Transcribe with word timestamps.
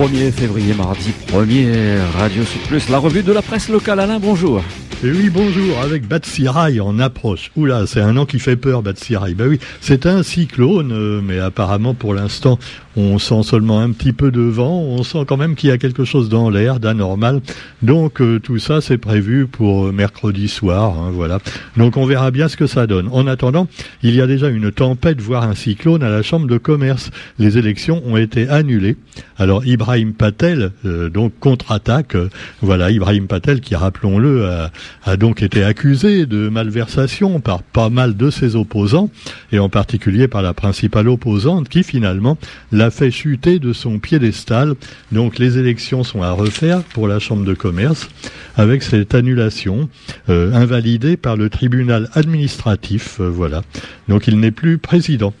1er 0.00 0.32
février, 0.32 0.72
mardi 0.72 1.12
1er, 1.28 2.00
Radio 2.16 2.42
Sud 2.42 2.62
Plus, 2.68 2.88
la 2.88 2.96
revue 2.96 3.22
de 3.22 3.32
la 3.34 3.42
presse 3.42 3.68
locale. 3.68 4.00
Alain, 4.00 4.18
bonjour. 4.18 4.62
Et 5.02 5.10
oui, 5.10 5.30
bonjour, 5.30 5.80
avec 5.80 6.06
Batsirai 6.06 6.78
en 6.78 6.98
approche. 6.98 7.52
Oula, 7.56 7.86
c'est 7.86 8.02
un 8.02 8.12
nom 8.12 8.26
qui 8.26 8.38
fait 8.38 8.56
peur, 8.56 8.82
Batsirai. 8.82 9.32
Ben 9.32 9.48
oui, 9.48 9.58
c'est 9.80 10.04
un 10.04 10.22
cyclone, 10.22 10.92
euh, 10.92 11.22
mais 11.24 11.38
apparemment 11.38 11.94
pour 11.94 12.12
l'instant, 12.12 12.58
on 12.98 13.18
sent 13.18 13.44
seulement 13.44 13.80
un 13.80 13.92
petit 13.92 14.12
peu 14.12 14.30
de 14.30 14.42
vent, 14.42 14.78
on 14.78 15.02
sent 15.02 15.24
quand 15.26 15.38
même 15.38 15.54
qu'il 15.54 15.70
y 15.70 15.72
a 15.72 15.78
quelque 15.78 16.04
chose 16.04 16.28
dans 16.28 16.50
l'air 16.50 16.80
d'anormal. 16.80 17.40
Donc 17.80 18.20
euh, 18.20 18.40
tout 18.40 18.58
ça, 18.58 18.82
c'est 18.82 18.98
prévu 18.98 19.46
pour 19.46 19.86
euh, 19.86 19.92
mercredi 19.92 20.48
soir, 20.48 20.98
hein, 20.98 21.10
voilà. 21.14 21.38
Donc 21.78 21.96
on 21.96 22.04
verra 22.04 22.30
bien 22.30 22.48
ce 22.48 22.58
que 22.58 22.66
ça 22.66 22.86
donne. 22.86 23.08
En 23.10 23.26
attendant, 23.26 23.68
il 24.02 24.14
y 24.14 24.20
a 24.20 24.26
déjà 24.26 24.48
une 24.48 24.70
tempête, 24.70 25.22
voire 25.22 25.44
un 25.44 25.54
cyclone 25.54 26.02
à 26.02 26.10
la 26.10 26.20
Chambre 26.20 26.46
de 26.46 26.58
commerce. 26.58 27.10
Les 27.38 27.56
élections 27.56 28.02
ont 28.04 28.18
été 28.18 28.50
annulées. 28.50 28.98
Alors 29.38 29.64
Ibrahim 29.64 30.12
Patel, 30.12 30.72
donc 30.84 31.32
contre-attaque, 31.40 32.16
voilà, 32.60 32.90
Ibrahim 32.90 33.26
Patel 33.28 33.62
qui, 33.62 33.74
rappelons-le, 33.74 34.46
a, 34.46 34.70
a 35.04 35.16
donc 35.16 35.42
été 35.42 35.64
accusé 35.64 36.26
de 36.26 36.48
malversation 36.48 37.40
par 37.40 37.62
pas 37.62 37.90
mal 37.90 38.16
de 38.16 38.30
ses 38.30 38.56
opposants, 38.56 39.10
et 39.52 39.58
en 39.58 39.68
particulier 39.68 40.28
par 40.28 40.42
la 40.42 40.54
principale 40.54 41.08
opposante 41.08 41.68
qui 41.68 41.82
finalement 41.82 42.38
l'a 42.72 42.90
fait 42.90 43.10
chuter 43.10 43.58
de 43.58 43.72
son 43.72 43.98
piédestal. 43.98 44.74
Donc 45.12 45.38
les 45.38 45.58
élections 45.58 46.04
sont 46.04 46.22
à 46.22 46.32
refaire 46.32 46.82
pour 46.82 47.08
la 47.08 47.18
Chambre 47.18 47.44
de 47.44 47.54
commerce 47.54 48.08
avec 48.56 48.82
cette 48.82 49.14
annulation 49.14 49.88
euh, 50.28 50.52
invalidée 50.52 51.16
par 51.16 51.36
le 51.36 51.50
tribunal 51.50 52.08
administratif. 52.14 53.20
Euh, 53.20 53.28
voilà. 53.28 53.62
Donc 54.08 54.26
il 54.26 54.38
n'est 54.40 54.50
plus 54.50 54.78
président. 54.78 55.34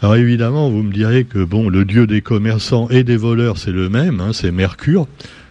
Alors 0.00 0.14
évidemment, 0.14 0.70
vous 0.70 0.82
me 0.82 0.92
direz 0.92 1.24
que 1.24 1.42
bon, 1.42 1.68
le 1.68 1.84
dieu 1.84 2.06
des 2.06 2.20
commerçants 2.20 2.88
et 2.88 3.02
des 3.02 3.16
voleurs, 3.16 3.58
c'est 3.58 3.72
le 3.72 3.88
même, 3.88 4.20
hein, 4.20 4.30
c'est 4.32 4.52
Mercure. 4.52 5.08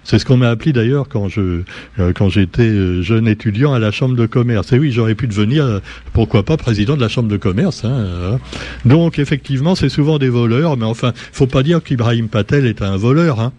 C'est 0.08 0.20
ce 0.20 0.26
qu'on 0.26 0.38
m'a 0.38 0.50
appelé 0.50 0.72
d'ailleurs 0.72 1.10
quand 1.10 1.28
je 1.28 1.64
euh, 2.00 2.14
quand 2.14 2.30
j'étais 2.30 2.62
euh, 2.62 3.02
jeune 3.02 3.28
étudiant 3.28 3.74
à 3.74 3.80
la 3.80 3.92
chambre 3.92 4.16
de 4.16 4.26
commerce. 4.26 4.72
Et 4.72 4.80
oui, 4.80 4.94
j'aurais 4.94 5.16
pu 5.16 5.28
devenir 5.28 5.66
euh, 5.66 5.80
pourquoi 6.14 6.44
pas 6.44 6.56
président 6.56 6.96
de 6.96 7.02
la 7.02 7.10
chambre 7.10 7.28
de 7.28 7.36
commerce. 7.36 7.84
Hein, 7.84 8.40
Donc 8.86 9.20
effectivement, 9.20 9.76
c'est 9.76 9.90
souvent 9.90 10.18
des 10.18 10.30
voleurs, 10.30 10.78
mais 10.78 10.86
enfin, 10.86 11.12
faut 11.34 11.46
pas 11.46 11.62
dire 11.62 11.84
qu'Ibrahim 11.84 12.30
Patel 12.30 12.66
est 12.66 12.82
un 12.82 12.96
voleur. 12.96 13.42
Hein. 13.42 13.52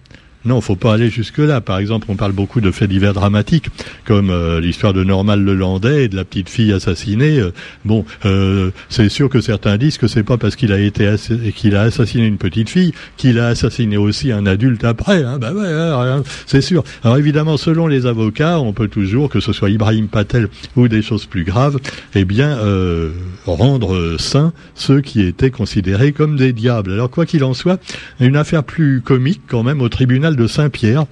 Non, 0.45 0.61
faut 0.61 0.77
pas 0.77 0.95
aller 0.95 1.11
jusque-là. 1.11 1.61
Par 1.61 1.79
exemple, 1.79 2.07
on 2.09 2.15
parle 2.15 2.33
beaucoup 2.33 2.61
de 2.61 2.71
faits 2.71 2.89
divers 2.89 3.13
dramatiques, 3.13 3.69
comme 4.05 4.31
euh, 4.31 4.61
l'histoire 4.61 4.93
de 4.93 5.03
Normal 5.03 5.43
Lelandais 5.43 6.05
et 6.05 6.09
de 6.09 6.15
la 6.15 6.25
petite 6.25 6.49
fille 6.49 6.73
assassinée. 6.73 7.41
Euh, 7.41 7.51
bon, 7.85 8.05
euh, 8.25 8.71
c'est 8.89 9.09
sûr 9.09 9.29
que 9.29 9.41
certains 9.41 9.77
disent 9.77 9.99
que 9.99 10.07
c'est 10.07 10.23
pas 10.23 10.37
parce 10.37 10.55
qu'il 10.55 10.73
a 10.73 10.79
été 10.79 11.07
assassiné 11.09 12.27
une 12.27 12.39
petite 12.39 12.71
fille 12.71 12.93
qu'il 13.17 13.41
a 13.41 13.49
assassiné 13.49 13.97
aussi 13.97 14.31
un 14.31 14.47
adulte 14.47 14.85
après. 14.85 15.25
Hein. 15.25 15.39
Bah 15.41 15.53
ouais, 15.53 16.23
c'est 16.47 16.61
sûr. 16.61 16.85
Alors 17.03 17.17
évidemment, 17.17 17.57
selon 17.57 17.89
les 17.89 18.07
avocats, 18.07 18.61
on 18.61 18.73
peut 18.73 18.89
toujours, 18.89 19.29
que 19.31 19.41
ce 19.41 19.53
soit 19.53 19.71
Ibrahim 19.71 20.07
Patel 20.07 20.49
ou 20.77 20.87
des 20.87 21.03
choses 21.03 21.27
plus 21.27 21.45
graves, 21.45 21.79
eh 22.15 22.25
bien 22.25 22.59
rendre 23.47 24.17
sains 24.19 24.53
ceux 24.75 25.01
qui 25.01 25.23
étaient 25.23 25.51
considérés 25.51 26.13
comme 26.13 26.37
des 26.37 26.53
diables. 26.53 26.93
Alors 26.93 27.11
quoi 27.11 27.27
qu'il 27.27 27.45
en 27.45 27.55
soit, 27.55 27.81
une 28.21 28.37
affaire 28.37 28.65
plus 28.65 29.01
comique 29.01 29.43
quand 29.49 29.63
même 29.63 29.81
au 29.81 29.89
tribunal 29.89 30.28
de 30.37 30.47
Saint-Pierre 30.47 31.07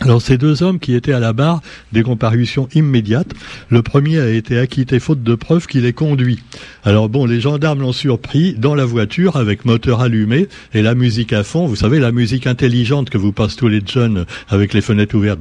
alors 0.00 0.22
ces 0.22 0.38
deux 0.38 0.62
hommes 0.62 0.78
qui 0.78 0.94
étaient 0.94 1.12
à 1.12 1.18
la 1.18 1.32
barre 1.32 1.60
des 1.92 2.02
comparutions 2.02 2.68
immédiates, 2.74 3.32
le 3.68 3.82
premier 3.82 4.20
a 4.20 4.28
été 4.28 4.56
acquitté 4.58 5.00
faute 5.00 5.24
de 5.24 5.34
preuves 5.34 5.66
qu'il 5.66 5.86
est 5.86 5.92
conduit. 5.92 6.38
Alors 6.84 7.08
bon, 7.08 7.26
les 7.26 7.40
gendarmes 7.40 7.80
l'ont 7.80 7.92
surpris 7.92 8.54
dans 8.54 8.76
la 8.76 8.84
voiture 8.84 9.36
avec 9.36 9.64
moteur 9.64 10.00
allumé 10.00 10.46
et 10.72 10.82
la 10.82 10.94
musique 10.94 11.32
à 11.32 11.42
fond. 11.42 11.66
Vous 11.66 11.76
savez 11.76 11.98
la 11.98 12.12
musique 12.12 12.46
intelligente 12.46 13.10
que 13.10 13.18
vous 13.18 13.32
passent 13.32 13.56
tous 13.56 13.66
les 13.68 13.82
jeunes 13.84 14.24
avec 14.48 14.72
les 14.72 14.80
fenêtres 14.80 15.16
ouvertes. 15.16 15.40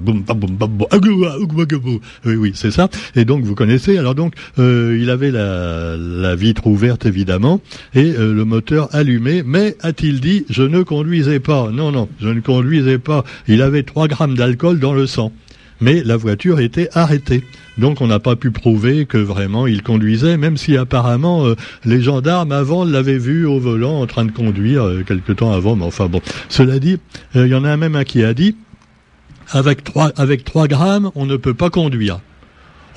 Oui, 2.25 2.36
oui, 2.36 2.52
c'est 2.55 2.71
ça. 2.71 2.89
Et 3.16 3.25
donc 3.25 3.44
vous 3.44 3.55
connaissez. 3.55 3.97
Alors 3.99 4.16
donc 4.16 4.33
euh, 4.58 4.98
il 4.99 5.11
avait 5.11 5.31
la, 5.31 6.36
vitre 6.36 6.67
ouverte 6.67 7.05
évidemment 7.05 7.61
et 7.95 8.14
euh, 8.17 8.33
le 8.33 8.43
moteur 8.43 8.89
allumé. 8.93 9.43
Mais 9.45 9.77
a-t-il 9.81 10.20
dit 10.20 10.45
je 10.49 10.64
ne 10.64 10.81
conduisais 10.81 11.39
pas 11.39 11.70
Non, 11.71 11.92
non, 11.92 12.10
je 12.20 12.30
ne 12.30 12.42
conduisais 12.42 12.98
pas. 12.98 13.23
Il 13.48 13.61
avait 13.61 13.83
3 13.83 14.08
grammes 14.08 14.36
d'alcool 14.36 14.46
dans 14.55 14.93
le 14.93 15.08
sang. 15.08 15.31
Mais 15.80 16.03
la 16.03 16.17
voiture 16.17 16.59
était 16.59 16.89
arrêtée. 16.93 17.43
Donc 17.77 18.02
on 18.02 18.08
n'a 18.08 18.19
pas 18.19 18.35
pu 18.35 18.49
prouver 18.49 19.05
que 19.05 19.19
vraiment 19.19 19.67
il 19.67 19.83
conduisait, 19.83 20.37
même 20.37 20.58
si 20.58 20.75
apparemment 20.75 21.45
euh, 21.45 21.55
les 21.85 22.02
gendarmes 22.02 22.52
avant 22.52 22.83
l'avaient 22.83 23.19
vu 23.19 23.45
au 23.45 23.59
volant 23.59 24.02
en 24.02 24.07
train 24.07 24.25
de 24.25 24.31
conduire 24.31 24.83
euh, 24.83 25.03
quelque 25.03 25.31
temps 25.33 25.52
avant. 25.52 25.75
Mais 25.75 25.86
enfin 25.86 26.07
bon, 26.07 26.21
cela 26.49 26.80
dit, 26.80 26.97
euh, 27.36 27.45
il 27.45 27.52
y 27.52 27.55
en 27.55 27.63
a 27.63 27.77
même 27.77 27.95
un 27.95 28.03
qui 28.03 28.23
a 28.23 28.33
dit 28.33 28.55
avec 29.52 29.83
3, 29.83 30.13
avec 30.17 30.43
3 30.43 30.67
grammes, 30.67 31.11
on 31.15 31.25
ne 31.25 31.37
peut 31.37 31.53
pas 31.53 31.69
conduire. 31.69 32.19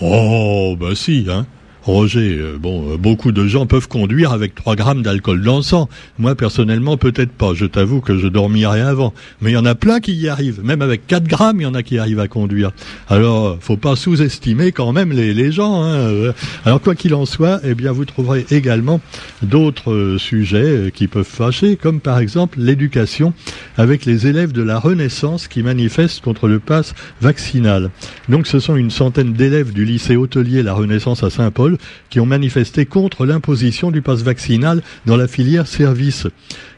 Oh, 0.01 0.77
bah 0.81 0.95
si, 0.95 1.27
hein. 1.29 1.47
Roger, 1.91 2.39
euh, 2.39 2.57
bon, 2.57 2.93
euh, 2.93 2.97
beaucoup 2.97 3.33
de 3.33 3.49
gens 3.49 3.67
peuvent 3.67 3.89
conduire 3.89 4.31
avec 4.31 4.55
3 4.55 4.77
grammes 4.77 5.03
d'alcool 5.03 5.43
dans 5.43 5.57
le 5.57 5.63
sang. 5.63 5.89
Moi, 6.21 6.37
personnellement, 6.37 6.97
peut-être 6.97 7.33
pas. 7.33 7.53
Je 7.53 7.67
t'avoue 7.67 8.01
que 8.01 8.17
je 8.17 8.29
dormirais 8.29 8.81
avant. 8.81 9.13
Mais 9.41 9.51
il 9.51 9.55
y 9.55 9.57
en 9.57 9.65
a 9.65 9.75
plein 9.75 9.99
qui 9.99 10.15
y 10.15 10.29
arrivent. 10.29 10.61
Même 10.63 10.83
avec 10.83 11.09
4 11.09 11.25
grammes, 11.25 11.61
il 11.61 11.65
y 11.65 11.67
en 11.67 11.75
a 11.75 11.83
qui 11.83 11.99
arrivent 11.99 12.21
à 12.21 12.29
conduire. 12.29 12.71
Alors, 13.09 13.47
euh, 13.47 13.57
faut 13.61 13.77
pas 13.77 13.97
sous-estimer 13.97 14.71
quand 14.71 14.93
même 14.93 15.11
les, 15.11 15.35
les 15.35 15.51
gens. 15.51 15.83
Hein. 15.83 16.33
Alors, 16.65 16.81
quoi 16.81 16.95
qu'il 16.95 17.13
en 17.13 17.27
soit, 17.27 17.61
eh 17.65 17.75
bien, 17.75 17.91
vous 17.91 18.05
trouverez 18.05 18.47
également 18.53 19.01
d'autres 19.43 20.15
sujets 20.19 20.93
qui 20.95 21.09
peuvent 21.09 21.25
fâcher, 21.25 21.77
comme 21.77 21.99
par 21.99 22.21
exemple 22.21 22.61
l'éducation 22.61 23.33
avec 23.77 24.05
les 24.05 24.29
élèves 24.29 24.53
de 24.53 24.63
la 24.63 24.79
Renaissance 24.79 25.49
qui 25.49 25.65
manifestent 25.65 26.21
contre 26.21 26.47
le 26.47 26.61
pass 26.61 26.95
vaccinal. 27.21 27.91
Donc, 28.29 28.47
ce 28.47 28.61
sont 28.61 28.77
une 28.77 28.91
centaine 28.91 29.33
d'élèves 29.33 29.73
du 29.73 29.85
lycée 29.85 30.15
hôtelier 30.15 30.63
La 30.63 30.73
Renaissance 30.73 31.25
à 31.25 31.31
Saint-Paul 31.31 31.79
qui 32.09 32.21
ont 32.21 32.27
manifesté 32.27 32.87
contre 32.87 33.27
l'imposition 33.27 33.91
du 33.91 34.03
passe 34.03 34.23
vaccinal 34.23 34.83
dans 35.07 35.17
la 35.17 35.29
filière 35.29 35.67
service. 35.67 36.27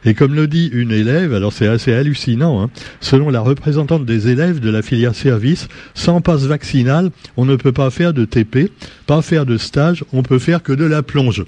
Et 0.05 0.15
comme 0.15 0.35
le 0.35 0.47
dit 0.47 0.69
une 0.73 0.91
élève, 0.91 1.33
alors 1.33 1.53
c'est 1.53 1.69
assez 1.69 1.93
hallucinant, 1.93 2.63
hein, 2.63 2.71
selon 3.01 3.31
la 3.31 3.41
représentante 3.41 4.05
des 4.05 4.29
élèves 4.29 4.61
de 4.61 4.71
la 4.71 4.83
filière 4.83 5.15
service, 5.15 5.69
sans 5.95 6.21
passe 6.21 6.43
vaccinal, 6.43 7.11
on 7.37 7.45
ne 7.45 7.57
peut 7.57 7.73
pas 7.73 7.91
faire 7.91 8.13
de 8.13 8.25
TP, 8.25 8.71
pas 9.07 9.23
faire 9.23 9.47
de 9.47 9.57
stage, 9.57 10.05
on 10.13 10.23
peut 10.23 10.39
faire 10.39 10.63
que 10.63 10.73
de 10.73 10.85
la 10.85 11.03
plonge. 11.03 11.45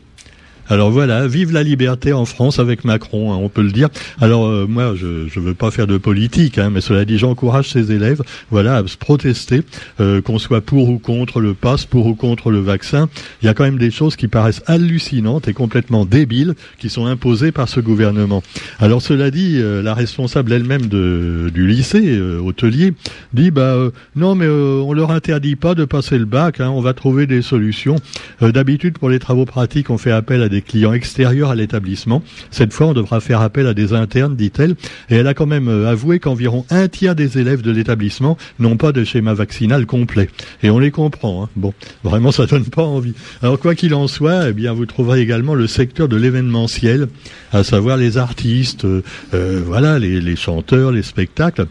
Alors 0.70 0.90
voilà, 0.90 1.26
vive 1.26 1.52
la 1.52 1.62
liberté 1.62 2.14
en 2.14 2.24
France 2.24 2.58
avec 2.58 2.84
Macron, 2.84 3.32
hein, 3.32 3.36
on 3.36 3.50
peut 3.50 3.62
le 3.62 3.70
dire. 3.70 3.90
Alors 4.20 4.46
euh, 4.46 4.66
moi, 4.66 4.94
je 4.96 5.06
ne 5.06 5.44
veux 5.44 5.52
pas 5.52 5.70
faire 5.70 5.86
de 5.86 5.98
politique, 5.98 6.56
hein, 6.56 6.70
mais 6.72 6.80
cela 6.80 7.04
dit, 7.04 7.18
j'encourage 7.18 7.68
ces 7.68 7.92
élèves, 7.92 8.22
voilà, 8.50 8.76
à 8.76 8.86
se 8.86 8.96
protester, 8.96 9.60
euh, 10.00 10.22
qu'on 10.22 10.38
soit 10.38 10.62
pour 10.62 10.88
ou 10.88 10.98
contre 10.98 11.40
le 11.40 11.52
pass, 11.52 11.84
pour 11.84 12.06
ou 12.06 12.14
contre 12.14 12.50
le 12.50 12.60
vaccin. 12.60 13.10
Il 13.42 13.46
y 13.46 13.48
a 13.48 13.54
quand 13.54 13.64
même 13.64 13.78
des 13.78 13.90
choses 13.90 14.16
qui 14.16 14.26
paraissent 14.26 14.62
hallucinantes 14.66 15.48
et 15.48 15.52
complètement 15.52 16.06
débiles 16.06 16.54
qui 16.78 16.88
sont 16.88 17.04
imposées 17.04 17.52
par 17.52 17.68
ce 17.68 17.80
gouvernement. 17.80 18.42
Alors 18.78 19.02
cela 19.02 19.30
dit, 19.30 19.58
euh, 19.58 19.82
la 19.82 19.92
responsable 19.92 20.52
elle-même 20.52 20.86
du 20.86 21.66
lycée 21.66 22.18
hôtelier 22.18 22.94
dit, 23.34 23.50
bah 23.50 23.76
non, 24.16 24.34
mais 24.34 24.46
on 24.48 24.92
leur 24.92 25.10
interdit 25.10 25.56
pas 25.56 25.74
de 25.74 25.84
passer 25.84 26.18
le 26.18 26.24
bac, 26.24 26.60
hein, 26.60 26.70
on 26.70 26.80
va 26.80 26.94
trouver 26.94 27.26
des 27.26 27.42
solutions. 27.42 27.96
D'habitude, 28.40 28.98
pour 28.98 29.10
les 29.10 29.18
travaux 29.18 29.44
pratiques, 29.44 29.90
on 29.90 29.98
fait 29.98 30.10
appel 30.10 30.42
à 30.42 30.48
des 30.48 30.53
clients 30.62 30.92
extérieurs 30.92 31.50
à 31.50 31.54
l'établissement. 31.54 32.22
Cette 32.50 32.72
fois, 32.72 32.88
on 32.88 32.92
devra 32.92 33.20
faire 33.20 33.40
appel 33.40 33.66
à 33.66 33.74
des 33.74 33.92
internes, 33.92 34.36
dit-elle. 34.36 34.76
Et 35.10 35.16
elle 35.16 35.26
a 35.26 35.34
quand 35.34 35.46
même 35.46 35.68
euh, 35.68 35.90
avoué 35.90 36.18
qu'environ 36.18 36.64
un 36.70 36.88
tiers 36.88 37.14
des 37.14 37.38
élèves 37.38 37.62
de 37.62 37.70
l'établissement 37.70 38.36
n'ont 38.58 38.76
pas 38.76 38.92
de 38.92 39.04
schéma 39.04 39.34
vaccinal 39.34 39.86
complet. 39.86 40.28
Et 40.62 40.70
on 40.70 40.78
les 40.78 40.90
comprend. 40.90 41.44
Hein. 41.44 41.48
Bon, 41.56 41.74
vraiment, 42.02 42.32
ça 42.32 42.46
donne 42.46 42.66
pas 42.66 42.84
envie. 42.84 43.14
Alors, 43.42 43.58
quoi 43.58 43.74
qu'il 43.74 43.94
en 43.94 44.08
soit, 44.08 44.48
eh 44.48 44.52
bien, 44.52 44.72
vous 44.72 44.86
trouverez 44.86 45.20
également 45.20 45.54
le 45.54 45.66
secteur 45.66 46.08
de 46.08 46.16
l'événementiel, 46.16 47.08
à 47.52 47.64
savoir 47.64 47.96
les 47.96 48.18
artistes, 48.18 48.84
euh, 48.84 49.02
euh, 49.34 49.62
voilà, 49.64 49.98
les 49.98 50.36
chanteurs, 50.36 50.92
les 50.92 51.02
spectacles 51.02 51.66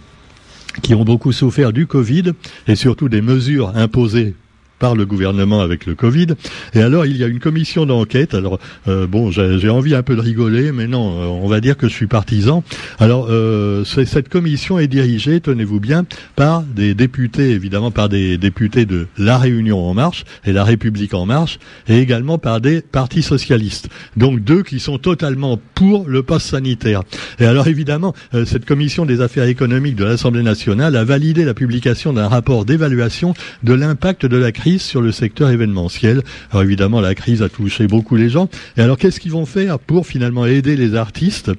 qui 0.81 0.95
ont 0.95 1.03
beaucoup 1.03 1.31
souffert 1.31 1.71
du 1.71 1.85
Covid 1.85 2.33
et 2.67 2.75
surtout 2.75 3.09
des 3.09 3.21
mesures 3.21 3.71
imposées 3.75 4.33
par 4.83 4.95
le 4.95 5.05
gouvernement 5.05 5.61
avec 5.61 5.85
le 5.85 5.95
Covid. 5.95 6.27
Et 6.73 6.81
alors, 6.81 7.05
il 7.05 7.15
y 7.15 7.23
a 7.23 7.27
une 7.27 7.39
commission 7.39 7.85
d'enquête. 7.85 8.33
Alors, 8.33 8.59
euh, 8.89 9.07
bon, 9.07 9.31
j'ai 9.31 9.69
envie 9.69 9.95
un 9.95 10.03
peu 10.03 10.13
de 10.13 10.19
rigoler, 10.19 10.73
mais 10.73 10.87
non, 10.87 11.21
euh, 11.21 11.25
on 11.27 11.47
va 11.47 11.61
dire 11.61 11.77
que 11.77 11.87
je 11.87 11.93
suis 11.93 12.07
partisan. 12.07 12.65
Alors, 12.99 13.27
euh, 13.29 13.85
cette 13.85 14.27
commission 14.27 14.79
est 14.79 14.89
dirigée, 14.89 15.39
tenez-vous 15.39 15.79
bien, 15.79 16.05
par 16.35 16.63
des 16.63 16.95
députés, 16.95 17.51
évidemment 17.51 17.91
par 17.91 18.09
des 18.09 18.37
députés 18.37 18.85
de 18.85 19.07
La 19.17 19.37
Réunion 19.37 19.79
en 19.79 19.93
marche 19.93 20.25
et 20.43 20.51
La 20.51 20.65
République 20.65 21.13
en 21.13 21.25
marche, 21.25 21.59
et 21.87 21.99
également 21.99 22.37
par 22.37 22.59
des 22.59 22.81
partis 22.81 23.23
socialistes. 23.23 23.87
Donc 24.17 24.41
deux 24.41 24.63
qui 24.63 24.81
sont 24.81 24.97
totalement 24.97 25.61
pour 25.75 26.09
le 26.09 26.23
pass 26.23 26.43
sanitaire. 26.43 27.03
Et 27.39 27.45
alors, 27.45 27.67
évidemment, 27.67 28.13
cette 28.45 28.65
commission 28.65 29.05
des 29.05 29.21
affaires 29.21 29.45
économiques 29.45 29.95
de 29.95 30.03
l'Assemblée 30.03 30.43
nationale 30.43 30.97
a 30.97 31.05
validé 31.05 31.45
la 31.45 31.53
publication 31.53 32.11
d'un 32.11 32.27
rapport 32.27 32.65
d'évaluation 32.65 33.33
de 33.63 33.73
l'impact 33.73 34.25
de 34.25 34.35
la 34.35 34.51
crise 34.51 34.72
sur 34.79 35.01
le 35.01 35.11
secteur 35.11 35.49
événementiel. 35.49 36.21
Alors 36.51 36.63
évidemment, 36.63 37.01
la 37.01 37.15
crise 37.15 37.41
a 37.41 37.49
touché 37.49 37.87
beaucoup 37.87 38.15
les 38.15 38.29
gens. 38.29 38.49
Et 38.77 38.81
alors, 38.81 38.97
qu'est-ce 38.97 39.19
qu'ils 39.19 39.31
vont 39.31 39.45
faire 39.45 39.79
pour 39.79 40.07
finalement 40.07 40.45
aider 40.45 40.75
les 40.75 40.95
artistes 40.95 41.51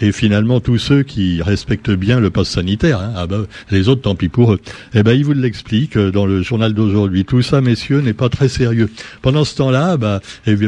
et 0.00 0.12
finalement 0.12 0.60
tous 0.60 0.78
ceux 0.78 1.02
qui 1.02 1.42
respectent 1.42 1.90
bien 1.90 2.20
le 2.20 2.30
poste 2.30 2.52
sanitaire 2.52 3.00
hein? 3.00 3.12
Ah 3.16 3.26
ben, 3.26 3.46
Les 3.70 3.88
autres, 3.88 4.02
tant 4.02 4.14
pis 4.14 4.28
pour 4.28 4.52
eux. 4.52 4.60
Eh 4.94 5.02
ben, 5.02 5.12
ils 5.12 5.24
vous 5.24 5.32
l'expliquent 5.32 5.98
dans 5.98 6.26
le 6.26 6.42
journal 6.42 6.74
d'aujourd'hui. 6.74 7.24
Tout 7.24 7.42
ça, 7.42 7.60
messieurs, 7.60 8.00
n'est 8.00 8.12
pas 8.12 8.28
très 8.28 8.48
sérieux. 8.48 8.90
Pendant 9.22 9.44
ce 9.44 9.56
temps-là, 9.56 9.96
bah, 9.96 10.20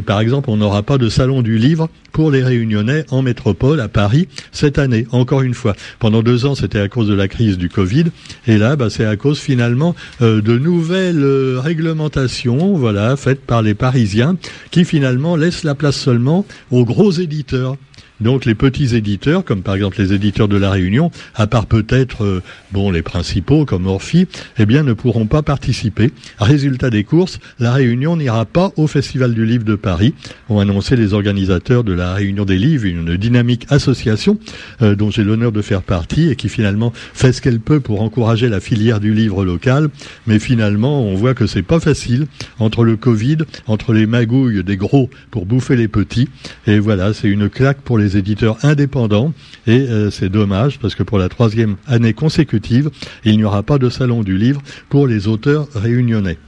par 0.07 0.21
exemple, 0.21 0.51
on 0.51 0.57
n'aura 0.57 0.83
pas 0.83 0.99
de 0.99 1.09
salon 1.09 1.43
du 1.43 1.59
livre 1.59 1.89
pour 2.15 2.31
les 2.31 2.45
Réunionnais 2.45 3.05
en 3.11 3.23
métropole 3.23 3.81
à 3.81 3.89
Paris 3.89 4.29
cette 4.53 4.79
année. 4.79 5.07
Encore 5.11 5.43
une 5.43 5.53
fois, 5.53 5.75
pendant 5.99 6.23
deux 6.23 6.47
ans, 6.47 6.55
c'était 6.55 6.79
à 6.79 6.89
cause 6.89 7.09
de 7.09 7.15
la 7.15 7.29
crise 7.29 7.59
du 7.59 7.69
Covid, 7.69 8.05
et 8.47 8.57
là, 8.57 8.77
bah, 8.77 8.89
c'est 8.89 9.05
à 9.05 9.17
cause 9.17 9.41
finalement 9.41 9.95
euh, 10.23 10.41
de 10.41 10.57
nouvelles 10.57 11.25
euh, 11.25 11.59
voilà, 11.95 13.17
faites 13.17 13.41
par 13.41 13.63
les 13.63 13.75
Parisiens, 13.75 14.37
qui 14.71 14.85
finalement 14.85 15.37
laissent 15.37 15.65
la 15.65 15.75
place 15.75 15.97
seulement 15.97 16.45
aux 16.71 16.85
gros 16.85 17.13
éditeurs. 17.13 17.77
Donc 18.21 18.45
les 18.45 18.55
petits 18.55 18.95
éditeurs, 18.95 19.45
comme 19.45 19.63
par 19.63 19.75
exemple 19.75 20.01
les 20.01 20.13
éditeurs 20.13 20.47
de 20.47 20.57
la 20.57 20.71
Réunion, 20.71 21.11
à 21.35 21.49
part 21.49 21.67
peut-être 21.67 22.25
euh, 22.25 22.43
bon 22.73 22.93
les 22.93 23.03
principaux 23.03 23.65
comme 23.65 23.87
Orphy, 23.87 24.29
eh 24.59 24.67
bien 24.67 24.85
ne 24.85 24.93
pourront 24.93 25.27
pas 25.27 25.43
participer. 25.43 26.13
Résultat 26.39 26.91
des 26.91 27.03
courses, 27.03 27.41
la 27.59 27.73
Réunion 27.73 28.17
n'ira 28.17 28.45
pas 28.45 28.73
au 28.77 28.87
Festival 28.87 29.35
du 29.35 29.45
Livre 29.45 29.65
de 29.65 29.75
Paris, 29.75 30.15
ont 30.49 30.61
annoncé 30.61 30.95
les 30.95 31.13
organisateurs 31.13 31.83
de 31.83 31.93
la 31.93 32.15
Réunion 32.15 32.45
des 32.45 32.57
Livres, 32.57 32.85
une 32.85 33.17
dynamique 33.17 33.67
association 33.71 34.39
euh, 34.81 34.95
dont 34.95 35.11
j'ai 35.11 35.25
l'honneur 35.25 35.51
de 35.51 35.63
faire 35.63 35.83
partie 35.83 36.31
et 36.31 36.37
qui 36.37 36.49
finalement 36.49 36.93
fait 37.15 37.33
ce 37.33 37.43
qu'elle 37.43 37.61
peut 37.61 37.81
pour 37.81 38.01
encourager 38.01 38.49
la 38.49 38.61
filière 38.61 39.01
du 39.01 39.13
livre 39.13 39.45
local. 39.45 39.89
Mais 40.29 40.39
finalement, 40.39 41.03
on 41.03 41.17
voit 41.17 41.35
que 41.35 41.47
c'est 41.47 41.63
pas 41.63 41.81
facile 41.81 42.27
entre 42.61 42.85
le 42.85 42.97
Covid, 42.97 43.39
entre 43.67 43.93
les 43.93 44.07
magouilles 44.07 44.63
des 44.63 44.77
gros 44.77 45.11
pour 45.33 45.47
bouffer 45.47 45.75
les 45.75 45.89
petits. 45.89 46.29
Et 46.69 46.79
voilà, 46.79 47.13
c'est 47.13 47.29
une 47.29 47.49
claque 47.49 47.81
pour 47.81 47.99
les 47.99 48.04
les 48.05 48.17
éditeurs 48.17 48.59
indépendants 48.65 49.33
et 49.67 49.81
euh, 49.81 50.11
c'est 50.11 50.29
dommage 50.29 50.79
parce 50.79 50.95
que 50.95 51.03
pour 51.03 51.19
la 51.19 51.29
troisième 51.29 51.77
année 51.87 52.13
consécutive, 52.13 52.91
il 53.25 53.37
n'y 53.37 53.45
aura 53.45 53.63
pas 53.63 53.79
de 53.79 53.89
salon 53.89 54.23
du 54.23 54.37
livre 54.37 54.63
pour 54.91 55.07
les 55.07 55.27
auteurs 55.27 55.67
réunionnais. 55.75 56.39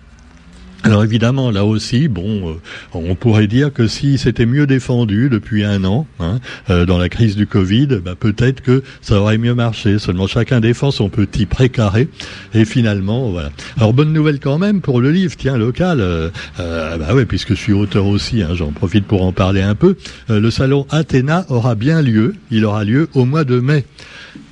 Alors 0.86 1.02
évidemment, 1.02 1.50
là 1.50 1.64
aussi, 1.64 2.06
bon, 2.06 2.48
euh, 2.48 2.54
on 2.92 3.16
pourrait 3.16 3.48
dire 3.48 3.72
que 3.72 3.88
si 3.88 4.18
c'était 4.18 4.46
mieux 4.46 4.68
défendu 4.68 5.28
depuis 5.28 5.64
un 5.64 5.82
an, 5.82 6.06
hein, 6.20 6.38
euh, 6.70 6.86
dans 6.86 6.96
la 6.96 7.08
crise 7.08 7.34
du 7.34 7.48
Covid, 7.48 7.88
bah, 8.04 8.14
peut-être 8.18 8.60
que 8.60 8.84
ça 9.00 9.20
aurait 9.20 9.36
mieux 9.36 9.54
marché. 9.54 9.98
Seulement 9.98 10.28
chacun 10.28 10.60
défend 10.60 10.92
son 10.92 11.08
petit 11.08 11.44
précaré, 11.44 12.08
et 12.54 12.64
finalement, 12.64 13.30
voilà. 13.30 13.50
Alors 13.76 13.94
bonne 13.94 14.12
nouvelle 14.12 14.38
quand 14.38 14.58
même 14.58 14.80
pour 14.80 15.00
le 15.00 15.10
livre, 15.10 15.34
tiens, 15.36 15.56
local. 15.56 15.98
Euh, 16.00 16.30
bah 16.56 17.14
ouais, 17.14 17.24
puisque 17.26 17.50
je 17.50 17.60
suis 17.60 17.72
auteur 17.72 18.06
aussi, 18.06 18.42
hein, 18.42 18.50
j'en 18.54 18.70
profite 18.70 19.06
pour 19.06 19.24
en 19.24 19.32
parler 19.32 19.62
un 19.62 19.74
peu. 19.74 19.96
le 20.28 20.50
salon 20.52 20.86
Athéna 20.90 21.46
aura 21.48 21.74
bien 21.74 22.00
lieu. 22.00 22.36
Il 22.52 22.64
aura 22.64 22.84
lieu 22.84 23.08
au 23.14 23.24
mois 23.24 23.42
de 23.42 23.58
mai. 23.58 23.84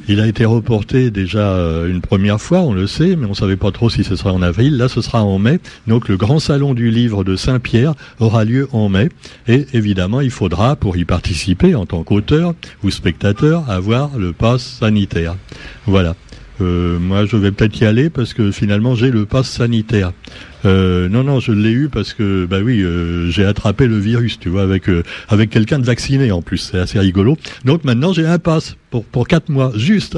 Il 0.06 0.21
a 0.21 0.27
été 0.27 0.45
reporté 0.45 1.11
déjà 1.11 1.39
euh, 1.39 1.89
une 1.89 2.03
première 2.03 2.41
fois, 2.41 2.61
on 2.61 2.75
le 2.75 2.87
sait, 2.87 3.17
mais 3.17 3.25
on 3.25 3.31
ne 3.31 3.35
savait 3.35 3.56
pas 3.56 3.73
trop 3.73 3.89
si 3.89 4.05
ce 4.05 4.17
sera 4.17 4.33
en 4.33 4.43
avril. 4.43 4.77
Là, 4.77 4.89
ce 4.89 5.01
sera 5.01 5.23
en 5.23 5.39
mai. 5.39 5.61
Donc, 5.87 6.09
le 6.09 6.17
grand 6.19 6.41
salon 6.41 6.75
du 6.75 6.91
livre 6.91 7.25
de 7.25 7.37
Saint-Pierre 7.37 7.95
aura 8.21 8.45
lieu 8.45 8.69
en 8.73 8.91
mai. 8.91 9.09
Et 9.49 9.67
évidemment, 9.73 10.21
il 10.21 10.31
faudra, 10.31 10.77
pour 10.77 10.99
y 10.99 11.06
participer 11.06 11.75
en 11.75 11.87
tant 11.87 12.03
qu'auteur 12.03 12.55
ou 12.83 12.91
spectateur, 12.91 13.71
avoir 13.71 14.19
le 14.19 14.33
pass 14.33 14.79
sanitaire. 14.81 15.37
Voilà. 15.87 16.15
Euh, 16.61 16.99
moi, 16.99 17.25
je 17.25 17.37
vais 17.37 17.50
peut-être 17.50 17.81
y 17.81 17.85
aller 17.85 18.11
parce 18.11 18.35
que 18.35 18.50
finalement, 18.50 18.95
j'ai 18.95 19.11
le 19.11 19.25
pass 19.25 19.49
sanitaire. 19.49 20.12
Euh, 20.64 21.08
non, 21.08 21.25
non, 21.25 21.40
je 21.40 21.52
l'ai 21.52 21.70
eu 21.70 21.88
parce 21.88 22.14
que, 22.14 22.46
bah 22.46 22.58
oui, 22.62 22.82
euh, 22.82 23.31
j'ai 23.31 23.44
attrapé 23.44 23.87
le 23.87 23.99
virus, 23.99 24.38
tu 24.38 24.49
vois, 24.49 24.62
avec 24.62 24.88
euh, 24.88 25.02
avec 25.28 25.50
quelqu'un 25.50 25.78
de 25.78 25.84
vacciné 25.84 26.32
en 26.32 26.43
plus. 26.43 26.58
C'est 26.58 26.78
assez 26.78 26.99
rigolo. 26.99 27.37
Donc 27.64 27.84
maintenant, 27.84 28.12
j'ai 28.12 28.26
un 28.26 28.38
pass 28.38 28.76
pour 28.90 29.05
pour 29.05 29.28
quatre 29.28 29.49
mois, 29.49 29.72
juste 29.76 30.16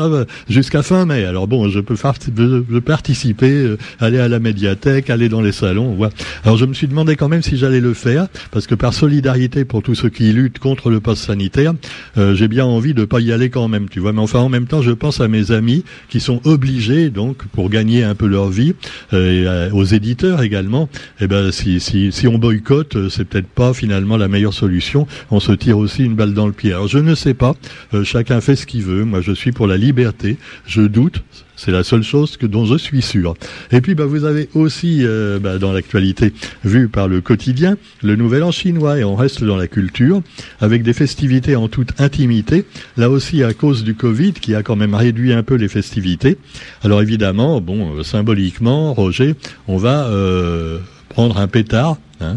jusqu'à 0.48 0.82
fin 0.82 1.06
mai. 1.06 1.24
Alors 1.24 1.48
bon, 1.48 1.68
je 1.68 1.80
peux 1.80 1.96
je, 1.96 2.78
participer, 2.78 3.76
aller 4.00 4.18
à 4.18 4.28
la 4.28 4.38
médiathèque, 4.38 5.10
aller 5.10 5.28
dans 5.28 5.40
les 5.40 5.52
salons. 5.52 5.94
Voilà. 5.94 6.12
Alors 6.44 6.56
je 6.56 6.66
me 6.66 6.74
suis 6.74 6.86
demandé 6.86 7.16
quand 7.16 7.28
même 7.28 7.42
si 7.42 7.56
j'allais 7.56 7.80
le 7.80 7.94
faire 7.94 8.28
parce 8.50 8.66
que 8.66 8.74
par 8.74 8.92
solidarité 8.92 9.64
pour 9.64 9.82
tous 9.82 9.94
ceux 9.94 10.10
qui 10.10 10.32
luttent 10.32 10.58
contre 10.58 10.90
le 10.90 11.00
poste 11.00 11.24
sanitaire, 11.24 11.72
j'ai 12.16 12.48
bien 12.48 12.66
envie 12.66 12.94
de 12.94 13.04
pas 13.04 13.20
y 13.20 13.32
aller 13.32 13.50
quand 13.50 13.68
même, 13.68 13.88
tu 13.88 14.00
vois. 14.00 14.12
Mais 14.12 14.20
enfin, 14.20 14.40
en 14.40 14.48
même 14.48 14.66
temps, 14.66 14.82
je 14.82 14.92
pense 14.92 15.20
à 15.20 15.28
mes 15.28 15.52
amis 15.52 15.84
qui 16.08 16.20
sont 16.20 16.40
obligés 16.44 17.08
donc 17.08 17.46
pour 17.46 17.70
gagner 17.70 18.04
un 18.04 18.14
peu 18.14 18.26
leur 18.26 18.50
vie, 18.50 18.74
et 19.12 19.46
aux 19.72 19.84
éditeurs 19.84 20.35
également, 20.42 20.88
eh 21.20 21.26
ben 21.26 21.50
si, 21.50 22.10
on 22.26 22.38
boycotte, 22.38 22.96
euh, 22.96 23.08
c'est 23.08 23.24
peut-être 23.24 23.48
pas 23.48 23.72
finalement 23.72 24.16
la 24.16 24.28
meilleure 24.28 24.54
solution. 24.54 25.06
On 25.30 25.40
se 25.40 25.52
tire 25.52 25.78
aussi 25.78 26.04
une 26.04 26.14
balle 26.14 26.34
dans 26.34 26.46
le 26.46 26.52
pied. 26.52 26.72
Alors 26.72 26.88
je 26.88 26.98
ne 26.98 27.14
sais 27.14 27.34
pas. 27.34 27.54
Euh, 27.94 28.04
chacun 28.04 28.40
fait 28.40 28.56
ce 28.56 28.66
qu'il 28.66 28.82
veut. 28.82 29.04
Moi, 29.04 29.20
je 29.20 29.32
suis 29.32 29.52
pour 29.52 29.66
la 29.66 29.76
liberté. 29.76 30.36
Je 30.66 30.82
doute. 30.82 31.22
C'est 31.56 31.70
la 31.70 31.82
seule 31.82 32.02
chose 32.02 32.36
que 32.36 32.44
dont 32.44 32.66
je 32.66 32.76
suis 32.76 33.00
sûr. 33.00 33.34
Et 33.72 33.80
puis, 33.80 33.94
bah, 33.94 34.04
vous 34.04 34.24
avez 34.24 34.50
aussi, 34.54 35.00
euh, 35.02 35.38
bah, 35.38 35.56
dans 35.58 35.72
l'actualité, 35.72 36.34
vu 36.64 36.88
par 36.88 37.08
le 37.08 37.22
quotidien, 37.22 37.76
le 38.02 38.14
Nouvel 38.14 38.42
An 38.42 38.50
chinois, 38.50 38.98
et 38.98 39.04
on 39.04 39.16
reste 39.16 39.42
dans 39.42 39.56
la 39.56 39.66
culture, 39.66 40.22
avec 40.60 40.82
des 40.82 40.92
festivités 40.92 41.56
en 41.56 41.68
toute 41.68 41.98
intimité, 41.98 42.66
là 42.98 43.08
aussi 43.08 43.42
à 43.42 43.54
cause 43.54 43.84
du 43.84 43.94
Covid, 43.94 44.34
qui 44.34 44.54
a 44.54 44.62
quand 44.62 44.76
même 44.76 44.94
réduit 44.94 45.32
un 45.32 45.42
peu 45.42 45.54
les 45.54 45.68
festivités. 45.68 46.36
Alors 46.82 47.00
évidemment, 47.00 47.62
bon, 47.62 47.96
euh, 47.96 48.02
symboliquement, 48.02 48.92
Roger, 48.92 49.34
on 49.66 49.78
va 49.78 50.08
euh, 50.08 50.78
prendre 51.08 51.38
un 51.38 51.48
pétard, 51.48 51.96
hein, 52.20 52.36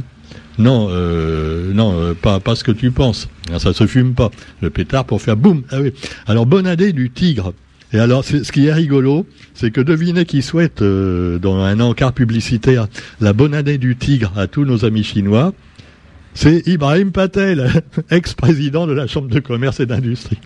non, 0.57 0.89
non, 1.73 2.13
pas, 2.21 2.41
pas 2.41 2.53
ce 2.53 2.65
que 2.65 2.73
tu 2.73 2.91
penses. 2.91 3.29
Ça 3.59 3.71
se 3.71 3.87
fume 3.87 4.13
pas. 4.13 4.29
Le 4.61 4.69
pétard 4.69 5.05
pour 5.05 5.21
faire 5.21 5.37
boum. 5.37 5.63
Ah. 5.71 5.77
Alors 6.27 6.45
bonne 6.45 6.67
année 6.67 6.91
du 6.91 7.11
tigre. 7.11 7.53
Et 7.91 7.99
alors, 7.99 8.23
ce 8.23 8.51
qui 8.51 8.67
est 8.67 8.73
rigolo, 8.73 9.25
c'est 9.55 9.71
que 9.71 9.81
devinez 9.81 10.25
qui 10.25 10.41
souhaite, 10.41 10.81
euh, 10.81 11.39
dans 11.39 11.57
un 11.57 11.79
encart 11.79 12.13
publicitaire, 12.13 12.87
la 13.19 13.33
bonne 13.33 13.55
année 13.55 13.79
du 13.79 13.95
tigre 13.95 14.31
à 14.37 14.47
tous 14.47 14.63
nos 14.63 14.85
amis 14.85 15.03
chinois. 15.03 15.53
C'est 16.35 16.67
Ibrahim 16.67 17.11
Patel, 17.11 17.83
ex-président 18.11 18.85
de 18.85 18.93
la 18.93 19.07
Chambre 19.07 19.29
de 19.29 19.39
commerce 19.39 19.79
et 19.79 19.87
d'industrie. 19.87 20.37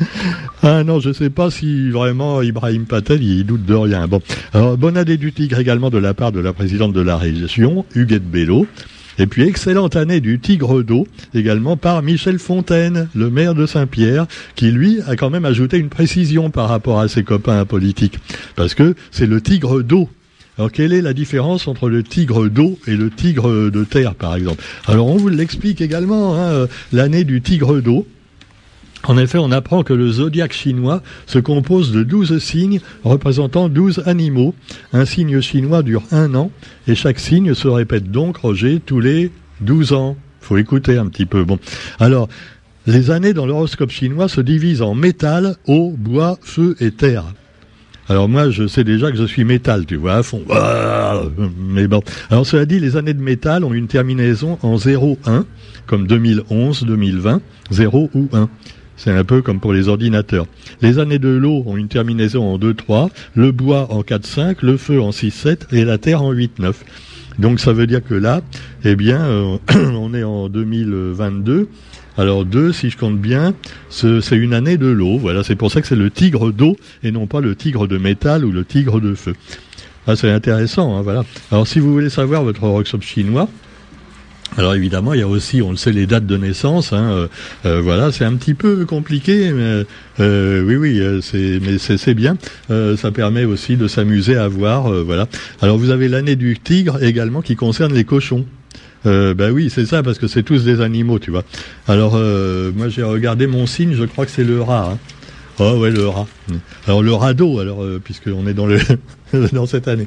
ah 0.62 0.82
non, 0.82 0.98
je 0.98 1.10
ne 1.10 1.14
sais 1.14 1.28
pas 1.30 1.50
si 1.50 1.90
vraiment 1.90 2.40
Ibrahim 2.40 2.86
Patel, 2.86 3.22
il 3.22 3.44
doute 3.44 3.66
de 3.66 3.74
rien. 3.74 4.08
Bon, 4.08 4.22
alors, 4.54 4.78
bonne 4.78 4.96
année 4.96 5.18
du 5.18 5.32
tigre 5.32 5.58
également 5.58 5.90
de 5.90 5.98
la 5.98 6.14
part 6.14 6.32
de 6.32 6.40
la 6.40 6.54
présidente 6.54 6.94
de 6.94 7.02
la 7.02 7.18
région, 7.18 7.84
Huguette 7.94 8.28
Bello. 8.28 8.66
Et 9.18 9.26
puis 9.26 9.42
excellente 9.42 9.96
année 9.96 10.20
du 10.20 10.38
Tigre 10.38 10.82
d'eau, 10.82 11.06
également 11.34 11.76
par 11.76 12.02
Michel 12.02 12.38
Fontaine, 12.38 13.08
le 13.14 13.30
maire 13.30 13.54
de 13.54 13.66
Saint-Pierre, 13.66 14.26
qui 14.54 14.70
lui 14.70 15.00
a 15.06 15.16
quand 15.16 15.30
même 15.30 15.44
ajouté 15.44 15.78
une 15.78 15.88
précision 15.88 16.50
par 16.50 16.68
rapport 16.68 17.00
à 17.00 17.08
ses 17.08 17.22
copains 17.22 17.64
politiques. 17.64 18.18
Parce 18.56 18.74
que 18.74 18.94
c'est 19.10 19.26
le 19.26 19.40
Tigre 19.40 19.82
d'eau 19.82 20.08
alors 20.58 20.70
quelle 20.70 20.92
est 20.92 21.00
la 21.00 21.14
différence 21.14 21.66
entre 21.66 21.88
le 21.88 22.02
tigre 22.02 22.48
d'eau 22.48 22.78
et 22.86 22.94
le 22.94 23.08
tigre 23.08 23.70
de 23.70 23.84
terre, 23.84 24.14
par 24.14 24.36
exemple? 24.36 24.62
Alors 24.86 25.06
on 25.06 25.16
vous 25.16 25.28
l'explique 25.28 25.80
également, 25.80 26.34
hein, 26.34 26.50
euh, 26.50 26.66
l'année 26.92 27.24
du 27.24 27.40
tigre 27.40 27.80
d'eau. 27.80 28.06
En 29.04 29.18
effet, 29.18 29.38
on 29.38 29.50
apprend 29.50 29.82
que 29.82 29.92
le 29.92 30.10
zodiaque 30.10 30.52
chinois 30.52 31.02
se 31.26 31.38
compose 31.38 31.92
de 31.92 32.02
douze 32.02 32.38
signes 32.38 32.80
représentant 33.02 33.68
douze 33.68 34.02
animaux. 34.06 34.54
Un 34.92 35.04
signe 35.04 35.40
chinois 35.40 35.82
dure 35.82 36.04
un 36.12 36.34
an 36.34 36.50
et 36.86 36.94
chaque 36.94 37.18
signe 37.18 37.54
se 37.54 37.68
répète 37.68 38.10
donc, 38.10 38.36
Roger, 38.38 38.80
tous 38.84 39.00
les 39.00 39.30
douze 39.60 39.92
ans. 39.92 40.16
Faut 40.40 40.56
écouter 40.56 40.98
un 40.98 41.06
petit 41.06 41.26
peu. 41.26 41.44
Bon. 41.44 41.58
Alors, 41.98 42.28
les 42.86 43.10
années 43.10 43.32
dans 43.32 43.46
l'horoscope 43.46 43.90
chinois 43.90 44.28
se 44.28 44.40
divisent 44.40 44.82
en 44.82 44.94
métal, 44.94 45.56
eau, 45.66 45.94
bois, 45.96 46.38
feu 46.42 46.76
et 46.80 46.90
terre. 46.90 47.24
Alors 48.08 48.28
moi, 48.28 48.50
je 48.50 48.66
sais 48.66 48.82
déjà 48.82 49.10
que 49.10 49.16
je 49.16 49.24
suis 49.24 49.44
métal, 49.44 49.86
tu 49.86 49.96
vois, 49.96 50.14
à 50.14 50.22
fond. 50.22 50.44
Mais 51.56 51.86
bon. 51.86 52.02
Alors 52.30 52.46
cela 52.46 52.66
dit, 52.66 52.80
les 52.80 52.96
années 52.96 53.14
de 53.14 53.22
métal 53.22 53.64
ont 53.64 53.72
une 53.72 53.86
terminaison 53.86 54.58
en 54.62 54.76
0-1, 54.76 55.44
comme 55.86 56.06
2011, 56.06 56.84
2020, 56.84 57.40
0 57.70 58.10
ou 58.14 58.28
1. 58.32 58.48
C'est 59.02 59.10
un 59.10 59.24
peu 59.24 59.42
comme 59.42 59.58
pour 59.58 59.72
les 59.72 59.88
ordinateurs. 59.88 60.46
Les 60.80 61.00
années 61.00 61.18
de 61.18 61.28
l'eau 61.28 61.64
ont 61.66 61.76
une 61.76 61.88
terminaison 61.88 62.54
en 62.54 62.56
2-3, 62.56 63.10
le 63.34 63.50
bois 63.50 63.88
en 63.90 64.02
4-5, 64.02 64.58
le 64.62 64.76
feu 64.76 65.02
en 65.02 65.10
6-7 65.10 65.74
et 65.74 65.84
la 65.84 65.98
terre 65.98 66.22
en 66.22 66.32
8-9. 66.32 66.72
Donc 67.40 67.58
ça 67.58 67.72
veut 67.72 67.88
dire 67.88 68.04
que 68.04 68.14
là, 68.14 68.42
eh 68.84 68.94
bien, 68.94 69.20
euh, 69.20 69.58
on 69.74 70.14
est 70.14 70.22
en 70.22 70.48
2022. 70.48 71.68
Alors 72.16 72.44
2, 72.44 72.72
si 72.72 72.90
je 72.90 72.96
compte 72.96 73.18
bien, 73.18 73.54
c'est 73.88 74.36
une 74.36 74.54
année 74.54 74.76
de 74.76 74.86
l'eau. 74.86 75.18
Voilà, 75.18 75.42
c'est 75.42 75.56
pour 75.56 75.72
ça 75.72 75.80
que 75.80 75.88
c'est 75.88 75.96
le 75.96 76.10
tigre 76.10 76.52
d'eau 76.52 76.76
et 77.02 77.10
non 77.10 77.26
pas 77.26 77.40
le 77.40 77.56
tigre 77.56 77.88
de 77.88 77.98
métal 77.98 78.44
ou 78.44 78.52
le 78.52 78.64
tigre 78.64 79.00
de 79.00 79.16
feu. 79.16 79.34
Ah, 80.06 80.14
c'est 80.14 80.30
intéressant, 80.30 80.96
hein, 80.96 81.02
voilà. 81.02 81.24
Alors 81.50 81.66
si 81.66 81.80
vous 81.80 81.92
voulez 81.92 82.10
savoir 82.10 82.44
votre 82.44 82.62
horoscope 82.62 83.02
chinois, 83.02 83.48
Alors 84.58 84.74
évidemment, 84.74 85.14
il 85.14 85.20
y 85.20 85.22
a 85.22 85.28
aussi, 85.28 85.62
on 85.62 85.70
le 85.70 85.76
sait, 85.76 85.92
les 85.92 86.06
dates 86.06 86.26
de 86.26 86.36
naissance. 86.36 86.92
Hein, 86.92 87.10
euh, 87.10 87.28
euh, 87.64 87.80
voilà, 87.80 88.12
c'est 88.12 88.24
un 88.24 88.34
petit 88.34 88.52
peu 88.52 88.84
compliqué, 88.84 89.50
mais 89.52 89.84
euh, 90.20 90.62
oui, 90.62 90.76
oui, 90.76 91.20
c'est, 91.22 91.58
mais 91.62 91.78
c'est, 91.78 92.14
bien. 92.14 92.36
ça 92.68 93.10
permet 93.12 93.44
aussi 93.44 93.76
de 93.76 93.88
s'amuser 93.88 94.36
à 94.36 94.48
voir. 94.48 94.90
voilà. 95.04 95.26
Alors 95.62 95.78
vous 95.78 95.90
avez 95.90 96.08
l'année 96.08 96.36
du 96.36 96.58
tigre 96.58 97.02
également 97.02 97.40
qui 97.40 97.56
concerne 97.56 97.94
les 97.94 98.04
cochons. 98.04 98.44
Euh, 99.04 99.34
ben 99.34 99.50
oui, 99.50 99.68
c'est 99.68 99.86
ça, 99.86 100.02
parce 100.02 100.18
que 100.18 100.28
c'est 100.28 100.42
tous 100.42 100.64
des 100.64 100.80
animaux, 100.80 101.18
tu 101.18 101.30
vois. 101.30 101.44
Alors, 101.88 102.12
moi, 102.12 102.88
j'ai 102.88 103.02
regardé 103.02 103.46
mon 103.46 103.66
signe, 103.66 103.94
je 103.94 104.04
crois 104.04 104.26
que 104.26 104.30
c'est 104.30 104.44
le 104.44 104.60
rat. 104.60 104.90
Hein. 104.92 104.98
Oh 105.58 105.78
ouais, 105.78 105.90
le 105.90 106.08
rat. 106.08 106.26
Alors 106.86 107.02
le 107.02 107.12
radeau, 107.12 107.60
alors 107.60 107.82
euh, 107.82 108.00
puisqu'on 108.02 108.46
est 108.46 108.54
dans 108.54 108.66
le 108.66 108.78
dans 109.52 109.66
cette 109.66 109.88
année. 109.88 110.06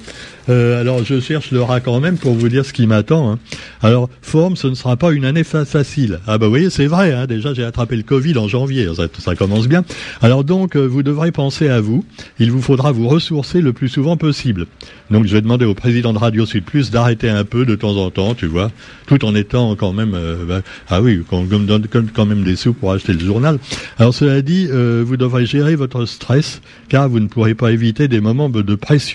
Euh, 0.49 0.79
alors 0.79 1.03
je 1.03 1.19
cherche 1.19 1.51
le 1.51 1.61
rat 1.61 1.79
quand 1.79 1.99
même 1.99 2.17
pour 2.17 2.33
vous 2.33 2.49
dire 2.49 2.65
ce 2.65 2.73
qui 2.73 2.87
m'attend. 2.87 3.31
Hein. 3.31 3.39
Alors 3.81 4.09
forme, 4.21 4.55
ce 4.55 4.67
ne 4.67 4.75
sera 4.75 4.97
pas 4.97 5.11
une 5.11 5.25
année 5.25 5.43
facile. 5.43 6.19
Ah 6.27 6.37
bah 6.37 6.45
vous 6.45 6.51
voyez, 6.51 6.69
c'est 6.69 6.87
vrai. 6.87 7.13
Hein. 7.13 7.25
déjà 7.25 7.53
j'ai 7.53 7.63
attrapé 7.63 7.95
le 7.95 8.03
Covid 8.03 8.37
en 8.37 8.47
janvier, 8.47 8.87
ça, 9.19 9.35
commence 9.35 9.67
bien. 9.67 9.83
Alors 10.21 10.43
donc 10.43 10.75
euh, 10.75 10.85
vous 10.85 11.03
devrez 11.03 11.31
penser 11.31 11.69
à 11.69 11.81
vous. 11.81 12.05
Il 12.39 12.51
vous 12.51 12.61
faudra 12.61 12.91
vous 12.91 13.07
ressourcer 13.07 13.61
le 13.61 13.73
plus 13.73 13.89
souvent 13.89 14.17
possible. 14.17 14.67
Donc 15.09 15.25
je 15.25 15.33
vais 15.33 15.41
demander 15.41 15.65
au 15.65 15.73
président 15.75 16.13
de 16.13 16.17
Radio 16.17 16.45
Sud 16.45 16.63
Plus 16.63 16.91
d'arrêter 16.91 17.29
un 17.29 17.43
peu 17.43 17.65
de 17.65 17.75
temps 17.75 17.97
en 17.97 18.09
temps, 18.11 18.35
tu 18.35 18.45
vois, 18.45 18.71
tout 19.07 19.23
en 19.25 19.35
étant 19.35 19.75
quand 19.75 19.93
même 19.93 20.13
euh, 20.13 20.45
bah, 20.45 20.61
ah 20.89 21.01
oui, 21.01 21.23
qu'on 21.29 21.43
me 21.43 21.65
donne 21.65 21.87
quand 22.13 22.25
même 22.25 22.43
des 22.43 22.55
sous 22.55 22.73
pour 22.73 22.91
acheter 22.91 23.13
le 23.13 23.19
journal. 23.19 23.57
Alors 23.97 24.13
cela 24.13 24.41
dit, 24.41 24.67
vous 24.67 25.17
devrez 25.17 25.45
gérer 25.45 25.75
votre 25.75 26.05
stress 26.05 26.61
car 26.89 27.09
vous 27.09 27.19
ne 27.19 27.27
pourrez 27.27 27.55
pas 27.55 27.71
éviter 27.71 28.07
des 28.07 28.19
moments 28.19 28.49
de 28.49 28.75
pression. 28.75 29.14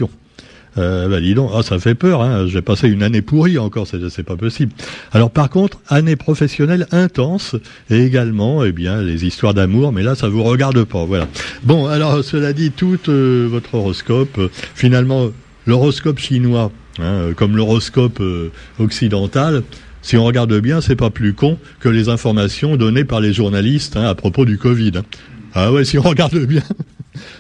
Euh, 0.79 1.09
bah 1.09 1.21
dis 1.21 1.35
donc, 1.35 1.51
ah, 1.55 1.63
ça 1.63 1.79
fait 1.79 1.95
peur. 1.95 2.23
Hein. 2.23 2.47
J'ai 2.47 2.63
passé 2.63 2.89
une 2.89 3.03
année 3.03 3.23
pourrie 3.23 3.59
encore, 3.59 3.87
c'est 3.87 4.23
pas 4.23 4.37
possible. 4.37 4.73
Alors 5.13 5.31
par 5.31 5.51
contre, 5.51 5.81
année 5.89 6.17
professionnelle 6.17 6.87
intense 6.93 7.57
et 7.91 8.05
également, 8.05 8.65
eh 8.65 8.73
bien, 8.73 9.03
les 9.03 9.25
histoires 9.25 9.55
d'amour. 9.55 9.93
Mais 9.93 10.03
là, 10.03 10.15
ça 10.15 10.29
vous 10.29 10.43
regarde 10.43 10.85
pas. 10.85 11.05
Voilà. 11.05 11.27
Bon, 11.63 11.87
alors 11.87 12.23
cela 12.25 12.53
dit, 12.53 12.71
tout 12.71 12.99
euh, 13.09 13.47
votre 13.51 13.75
horoscope, 13.75 14.39
euh, 14.39 14.49
finalement, 14.75 15.31
l'horoscope 15.67 16.19
chinois, 16.19 16.71
hein, 16.99 17.33
comme 17.37 17.57
l'horoscope 17.57 18.21
euh, 18.21 18.51
occidental. 18.79 19.63
Si 20.03 20.17
on 20.17 20.25
regarde 20.25 20.59
bien, 20.61 20.81
c'est 20.81 20.97
pas 20.97 21.11
plus 21.11 21.35
con 21.35 21.59
que 21.79 21.89
les 21.89 22.09
informations 22.09 22.77
données 22.77 23.05
par 23.05 23.21
les 23.21 23.35
journalistes 23.35 23.97
hein, 23.97 24.05
à 24.05 24.15
propos 24.15 24.45
du 24.47 24.57
Covid. 24.57 24.93
Hein. 24.97 25.03
Ah 25.53 25.73
ouais, 25.73 25.85
si 25.85 25.99
on 25.99 26.03
regarde 26.03 26.39
bien. 26.39 26.63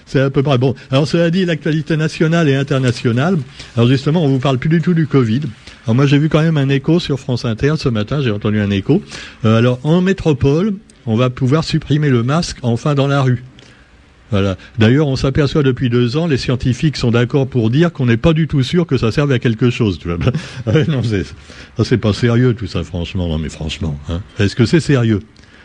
C'est 0.06 0.20
à 0.20 0.30
peu 0.30 0.42
près 0.42 0.58
bon. 0.58 0.74
Alors 0.90 1.06
cela 1.06 1.30
dit, 1.30 1.44
l'actualité 1.44 1.96
nationale 1.96 2.48
et 2.48 2.54
internationale. 2.54 3.38
Alors 3.76 3.88
justement, 3.88 4.24
on 4.24 4.28
vous 4.28 4.38
parle 4.38 4.58
plus 4.58 4.68
du 4.68 4.80
tout 4.80 4.94
du 4.94 5.06
Covid. 5.06 5.42
Alors 5.84 5.94
moi, 5.94 6.06
j'ai 6.06 6.18
vu 6.18 6.28
quand 6.28 6.42
même 6.42 6.56
un 6.56 6.68
écho 6.68 7.00
sur 7.00 7.20
France 7.20 7.44
Inter 7.44 7.74
ce 7.78 7.88
matin. 7.88 8.20
J'ai 8.22 8.30
entendu 8.30 8.60
un 8.60 8.70
écho. 8.70 9.02
Euh, 9.44 9.58
alors 9.58 9.78
en 9.84 10.00
métropole, 10.00 10.74
on 11.06 11.16
va 11.16 11.30
pouvoir 11.30 11.64
supprimer 11.64 12.10
le 12.10 12.22
masque 12.22 12.58
enfin 12.62 12.94
dans 12.94 13.06
la 13.06 13.22
rue. 13.22 13.42
Voilà. 14.30 14.56
D'ailleurs, 14.78 15.08
on 15.08 15.16
s'aperçoit 15.16 15.62
depuis 15.62 15.90
deux 15.90 16.16
ans, 16.16 16.26
les 16.26 16.36
scientifiques 16.36 16.96
sont 16.96 17.10
d'accord 17.10 17.48
pour 17.48 17.68
dire 17.68 17.92
qu'on 17.92 18.06
n'est 18.06 18.16
pas 18.16 18.32
du 18.32 18.46
tout 18.46 18.62
sûr 18.62 18.86
que 18.86 18.96
ça 18.96 19.10
serve 19.10 19.32
à 19.32 19.38
quelque 19.38 19.70
chose. 19.70 19.98
Tu 19.98 20.08
vois 20.08 20.18
ah 20.66 20.72
non, 20.86 21.02
c'est, 21.82 21.96
pas 21.96 22.12
sérieux 22.12 22.54
tout 22.54 22.68
ça, 22.68 22.84
franchement. 22.84 23.28
Non, 23.28 23.38
mais 23.38 23.48
franchement, 23.48 23.98
hein. 24.08 24.20
est-ce 24.38 24.54
que 24.54 24.66
c'est 24.66 24.80
sérieux? 24.80 25.20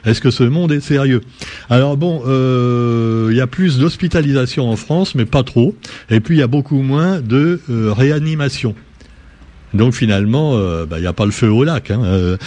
Est-ce 0.06 0.22
que 0.22 0.32
ce 0.32 0.44
monde 0.44 0.72
est 0.72 0.82
sérieux? 0.82 1.22
Alors 1.70 1.98
bon, 1.98 2.24
euh, 2.28 3.28
il 3.32 3.38
y 3.38 3.42
a 3.42 3.48
plus 3.48 3.80
d'hospitalisation 3.80 4.70
en 4.70 4.76
France, 4.76 5.16
mais 5.16 5.26
pas 5.26 5.44
trop. 5.44 5.76
Et 6.10 6.20
puis 6.20 6.36
il 6.36 6.40
y 6.40 6.44
a 6.44 6.48
beaucoup 6.48 6.82
moins 6.82 7.22
de 7.22 7.60
euh, 7.70 7.92
réanimation. 7.92 8.76
Donc 9.74 9.94
finalement, 9.94 10.54
euh, 10.56 10.86
bah, 10.86 11.00
il 11.00 11.02
n'y 11.02 11.08
a 11.08 11.14
pas 11.14 11.26
le 11.26 11.32
feu 11.32 11.50
au 11.50 11.64
lac. 11.64 11.92
Hein. 11.92 12.38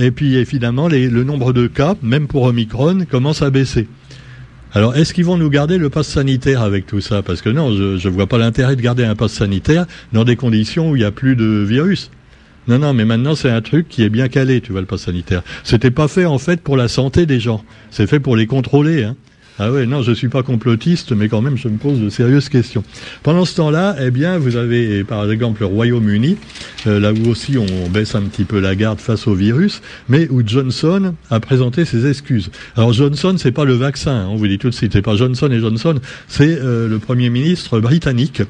et 0.00 0.10
puis 0.10 0.36
évidemment, 0.36 0.88
le 0.88 1.24
nombre 1.24 1.52
de 1.52 1.66
cas, 1.66 1.94
même 2.02 2.26
pour 2.26 2.44
Omicron, 2.44 3.04
commence 3.10 3.42
à 3.42 3.50
baisser. 3.50 3.88
Alors, 4.72 4.94
est-ce 4.96 5.12
qu'ils 5.12 5.24
vont 5.24 5.36
nous 5.36 5.50
garder 5.50 5.78
le 5.78 5.90
pass 5.90 6.06
sanitaire 6.06 6.62
avec 6.62 6.86
tout 6.86 7.00
ça? 7.00 7.22
Parce 7.22 7.42
que 7.42 7.48
non, 7.48 7.72
je 7.72 8.08
ne 8.08 8.12
vois 8.12 8.28
pas 8.28 8.38
l'intérêt 8.38 8.76
de 8.76 8.80
garder 8.80 9.04
un 9.04 9.16
pass 9.16 9.32
sanitaire 9.32 9.86
dans 10.12 10.22
des 10.22 10.36
conditions 10.36 10.90
où 10.90 10.96
il 10.96 11.00
n'y 11.00 11.04
a 11.04 11.10
plus 11.10 11.34
de 11.34 11.64
virus. 11.68 12.10
Non, 12.70 12.78
non, 12.78 12.94
mais 12.94 13.04
maintenant 13.04 13.34
c'est 13.34 13.50
un 13.50 13.62
truc 13.62 13.88
qui 13.88 14.04
est 14.04 14.08
bien 14.10 14.28
calé, 14.28 14.60
tu 14.60 14.70
vois, 14.70 14.80
le 14.80 14.86
pass 14.86 15.00
sanitaire. 15.00 15.42
C'était 15.64 15.90
pas 15.90 16.06
fait 16.06 16.24
en 16.24 16.38
fait 16.38 16.60
pour 16.60 16.76
la 16.76 16.86
santé 16.86 17.26
des 17.26 17.40
gens. 17.40 17.64
C'est 17.90 18.06
fait 18.06 18.20
pour 18.20 18.36
les 18.36 18.46
contrôler. 18.46 19.02
Hein. 19.02 19.16
Ah 19.62 19.70
ouais, 19.70 19.84
non, 19.84 20.00
je 20.00 20.12
suis 20.12 20.30
pas 20.30 20.42
complotiste, 20.42 21.12
mais 21.12 21.28
quand 21.28 21.42
même, 21.42 21.58
je 21.58 21.68
me 21.68 21.76
pose 21.76 22.00
de 22.00 22.08
sérieuses 22.08 22.48
questions. 22.48 22.82
Pendant 23.22 23.44
ce 23.44 23.56
temps-là, 23.56 23.94
eh 24.00 24.10
bien, 24.10 24.38
vous 24.38 24.56
avez 24.56 25.04
par 25.04 25.30
exemple 25.30 25.60
le 25.60 25.66
Royaume-Uni, 25.66 26.38
euh, 26.86 26.98
là 26.98 27.12
où 27.12 27.28
aussi 27.28 27.58
on 27.58 27.90
baisse 27.90 28.14
un 28.14 28.22
petit 28.22 28.44
peu 28.44 28.58
la 28.58 28.74
garde 28.74 29.00
face 29.00 29.26
au 29.26 29.34
virus, 29.34 29.82
mais 30.08 30.28
où 30.30 30.40
Johnson 30.42 31.12
a 31.28 31.40
présenté 31.40 31.84
ses 31.84 32.08
excuses. 32.08 32.50
Alors 32.74 32.94
Johnson, 32.94 33.34
c'est 33.36 33.52
pas 33.52 33.66
le 33.66 33.74
vaccin, 33.74 34.12
hein, 34.12 34.28
on 34.30 34.36
vous 34.36 34.48
dit 34.48 34.56
tout 34.56 34.70
de 34.70 34.74
suite, 34.74 34.94
c'est 34.94 35.02
pas 35.02 35.14
Johnson 35.14 35.50
et 35.52 35.60
Johnson, 35.60 35.96
c'est 36.26 36.58
euh, 36.58 36.88
le 36.88 36.98
Premier 36.98 37.28
ministre 37.28 37.80
britannique. 37.80 38.40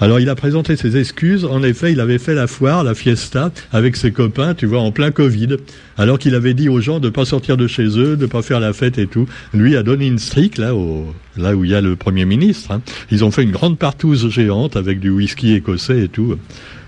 Alors 0.00 0.20
il 0.20 0.28
a 0.28 0.34
présenté 0.34 0.76
ses 0.76 0.96
excuses. 0.96 1.44
En 1.44 1.62
effet, 1.62 1.92
il 1.92 2.00
avait 2.00 2.18
fait 2.18 2.34
la 2.34 2.46
foire, 2.46 2.84
la 2.84 2.94
fiesta, 2.94 3.52
avec 3.72 3.96
ses 3.96 4.12
copains, 4.12 4.54
tu 4.54 4.66
vois, 4.66 4.80
en 4.80 4.92
plein 4.92 5.10
Covid, 5.10 5.56
alors 5.96 6.18
qu'il 6.18 6.34
avait 6.34 6.54
dit 6.54 6.68
aux 6.68 6.80
gens 6.80 7.00
de 7.00 7.08
pas 7.08 7.24
sortir 7.24 7.56
de 7.56 7.66
chez 7.66 7.98
eux, 7.98 8.16
de 8.16 8.26
pas 8.26 8.42
faire 8.42 8.60
la 8.60 8.72
fête 8.72 8.98
et 8.98 9.06
tout. 9.06 9.26
Lui 9.52 9.76
a 9.76 9.82
donné 9.82 10.06
une 10.06 10.18
là, 10.58 10.74
où 10.74 11.14
il 11.36 11.70
y 11.70 11.74
a 11.74 11.80
le 11.80 11.96
Premier 11.96 12.24
ministre. 12.24 12.70
Hein. 12.72 12.82
Ils 13.10 13.24
ont 13.24 13.30
fait 13.30 13.42
une 13.42 13.52
grande 13.52 13.78
partouze 13.78 14.28
géante 14.30 14.76
avec 14.76 15.00
du 15.00 15.10
whisky 15.10 15.54
écossais 15.54 16.04
et 16.04 16.08
tout. 16.08 16.36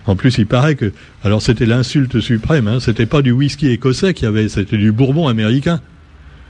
En 0.06 0.14
plus, 0.14 0.38
il 0.38 0.46
paraît 0.46 0.76
que, 0.76 0.92
alors 1.24 1.42
c'était 1.42 1.66
l'insulte 1.66 2.20
suprême, 2.20 2.68
hein, 2.68 2.78
c'était 2.80 3.06
pas 3.06 3.22
du 3.22 3.32
whisky 3.32 3.68
écossais 3.68 4.14
qu'il 4.14 4.26
y 4.26 4.28
avait, 4.28 4.48
c'était 4.48 4.78
du 4.78 4.92
bourbon 4.92 5.26
américain. 5.26 5.80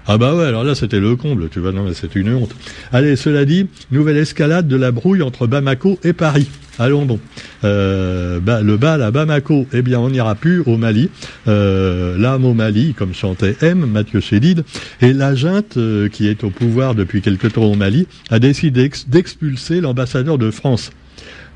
Ah 0.06 0.18
bah 0.18 0.34
ouais, 0.34 0.44
alors 0.44 0.62
là 0.62 0.76
c'était 0.76 1.00
le 1.00 1.16
comble, 1.16 1.48
tu 1.48 1.58
vois, 1.58 1.72
non 1.72 1.86
c'est 1.92 2.14
une 2.14 2.32
honte. 2.32 2.54
Allez, 2.92 3.16
cela 3.16 3.44
dit, 3.44 3.66
nouvelle 3.90 4.18
escalade 4.18 4.68
de 4.68 4.76
la 4.76 4.92
brouille 4.92 5.22
entre 5.22 5.46
Bamako 5.46 5.98
et 6.04 6.12
Paris. 6.12 6.48
Allons 6.78 7.06
bon. 7.06 7.18
Euh, 7.64 8.38
bah, 8.40 8.60
le 8.62 8.76
bal 8.76 9.02
à 9.02 9.10
Bamako, 9.10 9.66
eh 9.72 9.82
bien 9.82 9.98
on 9.98 10.10
n'ira 10.10 10.34
plus 10.34 10.60
au 10.66 10.76
Mali. 10.76 11.08
Euh, 11.48 12.18
L'âme 12.18 12.44
au 12.44 12.54
Mali, 12.54 12.94
comme 12.94 13.14
chantait 13.14 13.56
M, 13.62 13.86
Mathieu 13.86 14.20
Chédid. 14.20 14.64
Et 15.00 15.12
la 15.12 15.34
junte, 15.34 15.76
euh, 15.76 16.08
qui 16.08 16.28
est 16.28 16.44
au 16.44 16.50
pouvoir 16.50 16.94
depuis 16.94 17.22
quelque 17.22 17.46
temps 17.46 17.64
au 17.64 17.76
Mali, 17.76 18.06
a 18.30 18.38
décidé 18.38 18.90
d'expulser 19.08 19.80
l'ambassadeur 19.80 20.38
de 20.38 20.50
France. 20.50 20.90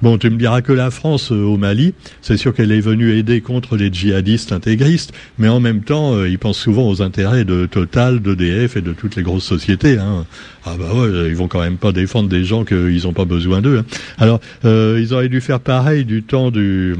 Bon, 0.02 0.16
tu 0.16 0.30
me 0.30 0.38
diras 0.38 0.62
que 0.62 0.72
la 0.72 0.90
France 0.90 1.30
euh, 1.30 1.44
au 1.44 1.58
Mali, 1.58 1.92
c'est 2.22 2.38
sûr 2.38 2.54
qu'elle 2.54 2.72
est 2.72 2.80
venue 2.80 3.14
aider 3.18 3.42
contre 3.42 3.76
les 3.76 3.92
djihadistes 3.92 4.50
intégristes, 4.50 5.12
mais 5.38 5.48
en 5.48 5.60
même 5.60 5.82
temps, 5.82 6.14
euh, 6.14 6.26
ils 6.26 6.38
pensent 6.38 6.58
souvent 6.58 6.88
aux 6.88 7.02
intérêts 7.02 7.44
de 7.44 7.66
Total, 7.66 8.20
d'EDF 8.20 8.78
et 8.78 8.80
de 8.80 8.94
toutes 8.94 9.16
les 9.16 9.22
grosses 9.22 9.44
sociétés. 9.44 9.98
Hein. 9.98 10.24
Ah 10.66 10.76
bah 10.78 10.92
ouais, 10.92 11.28
ils 11.28 11.36
vont 11.36 11.48
quand 11.48 11.60
même 11.60 11.78
pas 11.78 11.92
défendre 11.92 12.28
des 12.28 12.44
gens 12.44 12.64
qu'ils 12.64 13.02
n'ont 13.04 13.14
pas 13.14 13.24
besoin 13.24 13.62
d'eux. 13.62 13.78
Hein. 13.78 13.84
Alors, 14.18 14.40
euh, 14.64 14.98
ils 15.00 15.14
auraient 15.14 15.30
dû 15.30 15.40
faire 15.40 15.60
pareil 15.60 16.04
du 16.04 16.22
temps 16.22 16.50
du, 16.50 16.94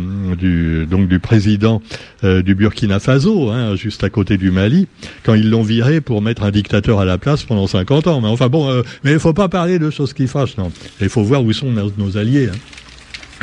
donc 0.90 1.08
du 1.08 1.18
président 1.18 1.82
du 2.22 2.54
Burkina 2.54 3.00
Faso, 3.00 3.50
hein, 3.50 3.76
juste 3.76 4.04
à 4.04 4.10
côté 4.10 4.36
du 4.36 4.50
Mali, 4.50 4.88
quand 5.24 5.34
ils 5.34 5.48
l'ont 5.48 5.62
viré 5.62 6.00
pour 6.00 6.22
mettre 6.22 6.42
un 6.42 6.50
dictateur 6.50 7.00
à 7.00 7.04
la 7.04 7.18
place 7.18 7.44
pendant 7.44 7.66
50 7.66 8.06
ans. 8.06 8.20
Mais 8.20 8.28
enfin 8.28 8.48
bon, 8.48 8.82
mais 9.04 9.12
il 9.12 9.18
faut 9.18 9.32
pas 9.32 9.48
parler 9.48 9.78
de 9.78 9.90
choses 9.90 10.12
qui 10.12 10.26
fâchent, 10.26 10.56
non. 10.56 10.70
Il 11.00 11.08
faut 11.08 11.22
voir 11.22 11.42
où 11.42 11.52
sont 11.52 11.70
nos, 11.70 12.16
alliés. 12.16 12.48
Hein. 12.52 12.58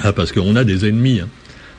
Ah, 0.04 0.14
parce 0.14 0.32
qu'on 0.32 0.56
a 0.56 0.64
des 0.64 0.88
ennemis. 0.88 1.22
Hein. 1.22 1.30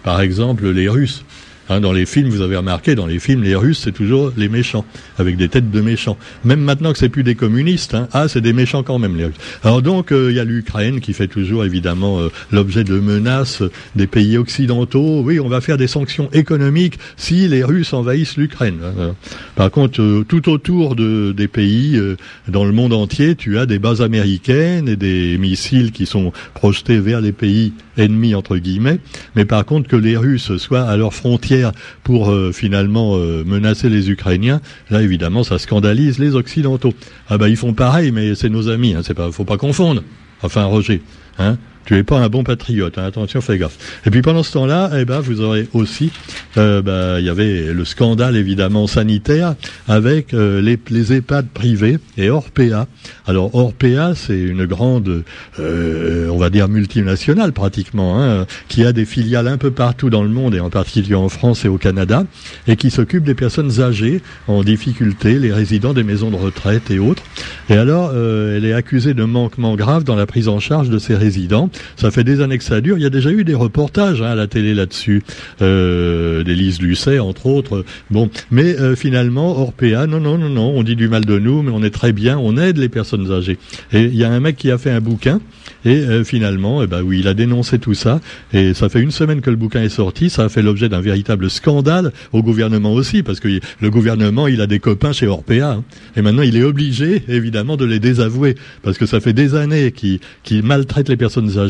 Par 0.02 0.20
exemple, 0.20 0.68
les 0.68 0.88
Russes. 0.88 1.24
Hein, 1.68 1.80
dans 1.80 1.92
les 1.92 2.06
films, 2.06 2.30
vous 2.30 2.40
avez 2.40 2.56
remarqué, 2.56 2.94
dans 2.94 3.06
les 3.06 3.18
films, 3.18 3.42
les 3.42 3.54
Russes, 3.54 3.82
c'est 3.84 3.92
toujours 3.92 4.32
les 4.36 4.48
méchants, 4.48 4.84
avec 5.18 5.36
des 5.36 5.48
têtes 5.48 5.70
de 5.70 5.80
méchants. 5.80 6.16
Même 6.44 6.60
maintenant 6.60 6.92
que 6.92 6.98
c'est 6.98 7.08
plus 7.08 7.24
des 7.24 7.34
communistes, 7.34 7.94
hein, 7.94 8.08
ah, 8.12 8.26
c'est 8.28 8.40
des 8.40 8.52
méchants 8.54 8.82
quand 8.82 8.98
même, 8.98 9.16
les 9.16 9.26
Russes. 9.26 9.36
Alors 9.62 9.82
donc, 9.82 10.10
euh, 10.12 10.30
il 10.30 10.36
y 10.36 10.40
a 10.40 10.44
l'Ukraine 10.44 11.00
qui 11.00 11.12
fait 11.12 11.28
toujours, 11.28 11.64
évidemment, 11.64 12.20
euh, 12.20 12.28
l'objet 12.50 12.84
de 12.84 12.98
menaces 12.98 13.62
des 13.96 14.06
pays 14.06 14.38
occidentaux. 14.38 15.20
Oui, 15.22 15.40
on 15.40 15.48
va 15.48 15.60
faire 15.60 15.76
des 15.76 15.88
sanctions 15.88 16.30
économiques 16.32 16.98
si 17.16 17.48
les 17.48 17.62
Russes 17.62 17.92
envahissent 17.92 18.36
l'Ukraine. 18.36 18.78
Hein, 18.82 19.14
Par 19.54 19.70
contre, 19.70 20.00
euh, 20.00 20.24
tout 20.26 20.48
autour 20.48 20.96
de, 20.96 21.32
des 21.36 21.48
pays, 21.48 22.00
dans 22.48 22.64
le 22.64 22.72
monde 22.72 22.92
entier, 22.92 23.34
tu 23.34 23.58
as 23.58 23.66
des 23.66 23.78
bases 23.78 24.00
américaines 24.00 24.88
et 24.88 24.96
des 24.96 25.36
missiles 25.38 25.92
qui 25.92 26.06
sont 26.06 26.32
projetés 26.54 26.98
vers 26.98 27.20
les 27.20 27.32
pays 27.32 27.72
ennemis, 27.98 28.34
entre 28.34 28.56
guillemets. 28.56 28.98
Mais 29.34 29.44
par 29.44 29.64
contre, 29.64 29.88
que 29.88 29.96
les 29.96 30.16
Russes 30.16 30.56
soient 30.56 30.82
à 30.82 30.96
leurs 30.96 31.14
frontières 31.14 31.72
pour 32.02 32.30
euh, 32.30 32.52
finalement 32.52 33.16
euh, 33.16 33.44
menacer 33.44 33.88
les 33.88 34.10
Ukrainiens, 34.10 34.60
là 34.90 35.02
évidemment 35.02 35.44
ça 35.44 35.58
scandalise 35.58 36.18
les 36.18 36.34
Occidentaux. 36.34 36.94
Ah 37.28 37.38
bah 37.38 37.48
ils 37.48 37.56
font 37.56 37.74
pareil, 37.74 38.12
mais 38.12 38.34
c'est 38.34 38.48
nos 38.48 38.68
amis, 38.68 38.94
hein, 38.94 39.00
c'est 39.02 39.14
pas, 39.14 39.30
faut 39.32 39.44
pas 39.44 39.58
confondre. 39.58 40.02
Enfin 40.42 40.64
Roger, 40.64 41.02
hein, 41.38 41.58
tu 41.88 41.96
es 41.96 42.02
pas 42.02 42.18
un 42.18 42.28
bon 42.28 42.44
patriote. 42.44 42.98
Hein. 42.98 43.04
attention, 43.06 43.40
fais 43.40 43.56
gaffe. 43.56 43.78
Et 44.04 44.10
puis 44.10 44.20
pendant 44.20 44.42
ce 44.42 44.52
temps-là, 44.52 44.90
eh 44.98 45.06
ben, 45.06 45.20
vous 45.20 45.40
aurez 45.40 45.68
aussi, 45.72 46.12
euh, 46.58 46.82
bah, 46.82 47.18
il 47.18 47.24
y 47.24 47.30
avait 47.30 47.72
le 47.72 47.84
scandale 47.86 48.36
évidemment 48.36 48.86
sanitaire 48.86 49.54
avec 49.88 50.34
euh, 50.34 50.60
les, 50.60 50.78
les 50.90 51.14
EHPAD 51.14 51.48
privés 51.48 51.98
et 52.18 52.28
Orpea. 52.28 52.86
Alors 53.26 53.54
Orpea, 53.54 54.14
c'est 54.14 54.38
une 54.38 54.66
grande, 54.66 55.22
euh, 55.60 56.28
on 56.28 56.36
va 56.36 56.50
dire 56.50 56.68
multinationale 56.68 57.54
pratiquement, 57.54 58.22
hein, 58.22 58.44
qui 58.68 58.84
a 58.84 58.92
des 58.92 59.06
filiales 59.06 59.48
un 59.48 59.56
peu 59.56 59.70
partout 59.70 60.10
dans 60.10 60.22
le 60.22 60.28
monde 60.28 60.54
et 60.54 60.60
en 60.60 60.68
particulier 60.68 61.14
en 61.14 61.30
France 61.30 61.64
et 61.64 61.68
au 61.68 61.78
Canada, 61.78 62.24
et 62.66 62.76
qui 62.76 62.90
s'occupe 62.90 63.24
des 63.24 63.34
personnes 63.34 63.80
âgées 63.80 64.20
en 64.46 64.62
difficulté, 64.62 65.38
les 65.38 65.54
résidents 65.54 65.94
des 65.94 66.04
maisons 66.04 66.30
de 66.30 66.36
retraite 66.36 66.90
et 66.90 66.98
autres. 66.98 67.22
Et 67.70 67.78
alors, 67.78 68.10
euh, 68.12 68.58
elle 68.58 68.66
est 68.66 68.74
accusée 68.74 69.14
de 69.14 69.24
manquement 69.24 69.74
grave 69.74 70.04
dans 70.04 70.16
la 70.16 70.26
prise 70.26 70.48
en 70.48 70.60
charge 70.60 70.90
de 70.90 70.98
ces 70.98 71.14
résidents. 71.14 71.70
Ça 71.96 72.10
fait 72.10 72.24
des 72.24 72.40
années 72.40 72.58
que 72.58 72.64
ça 72.64 72.80
dure. 72.80 72.96
Il 72.96 73.02
y 73.02 73.06
a 73.06 73.10
déjà 73.10 73.30
eu 73.30 73.44
des 73.44 73.54
reportages 73.54 74.22
hein, 74.22 74.30
à 74.30 74.34
la 74.34 74.46
télé 74.46 74.74
là-dessus, 74.74 75.22
euh, 75.62 76.42
d'Élise 76.44 76.80
Lucet 76.80 77.18
entre 77.18 77.46
autres. 77.46 77.84
Bon, 78.10 78.30
mais 78.50 78.78
euh, 78.78 78.96
finalement, 78.96 79.60
Orpea, 79.60 80.06
non, 80.06 80.20
non, 80.20 80.38
non, 80.38 80.48
non, 80.48 80.72
on 80.74 80.82
dit 80.82 80.96
du 80.96 81.08
mal 81.08 81.24
de 81.24 81.38
nous, 81.38 81.62
mais 81.62 81.72
on 81.72 81.82
est 81.82 81.90
très 81.90 82.12
bien, 82.12 82.38
on 82.38 82.56
aide 82.56 82.78
les 82.78 82.88
personnes 82.88 83.30
âgées. 83.32 83.58
Et 83.92 84.04
il 84.04 84.16
y 84.16 84.24
a 84.24 84.30
un 84.30 84.40
mec 84.40 84.56
qui 84.56 84.70
a 84.70 84.78
fait 84.78 84.90
un 84.90 85.00
bouquin 85.00 85.40
et 85.84 86.00
euh, 86.00 86.24
finalement, 86.24 86.82
eh 86.82 86.86
ben 86.86 87.02
oui, 87.02 87.20
il 87.20 87.28
a 87.28 87.34
dénoncé 87.34 87.78
tout 87.78 87.94
ça. 87.94 88.20
Et 88.52 88.74
ça 88.74 88.88
fait 88.88 89.00
une 89.00 89.10
semaine 89.10 89.40
que 89.40 89.50
le 89.50 89.56
bouquin 89.56 89.82
est 89.82 89.88
sorti. 89.88 90.30
Ça 90.30 90.44
a 90.44 90.48
fait 90.48 90.62
l'objet 90.62 90.88
d'un 90.88 91.00
véritable 91.00 91.50
scandale 91.50 92.12
au 92.32 92.42
gouvernement 92.42 92.92
aussi, 92.92 93.22
parce 93.22 93.40
que 93.40 93.48
le 93.80 93.90
gouvernement, 93.90 94.48
il 94.48 94.60
a 94.60 94.66
des 94.66 94.80
copains 94.80 95.12
chez 95.12 95.26
Orpea. 95.26 95.58
Hein. 95.58 95.84
et 96.16 96.22
maintenant, 96.22 96.42
il 96.42 96.56
est 96.56 96.62
obligé, 96.62 97.22
évidemment, 97.28 97.76
de 97.76 97.84
les 97.84 97.98
désavouer, 97.98 98.54
parce 98.82 98.98
que 98.98 99.06
ça 99.06 99.20
fait 99.20 99.32
des 99.32 99.54
années 99.54 99.92
qu'il 99.92 100.62
maltraite 100.62 101.08
les 101.08 101.16
personnes 101.16 101.58
âgées. 101.58 101.67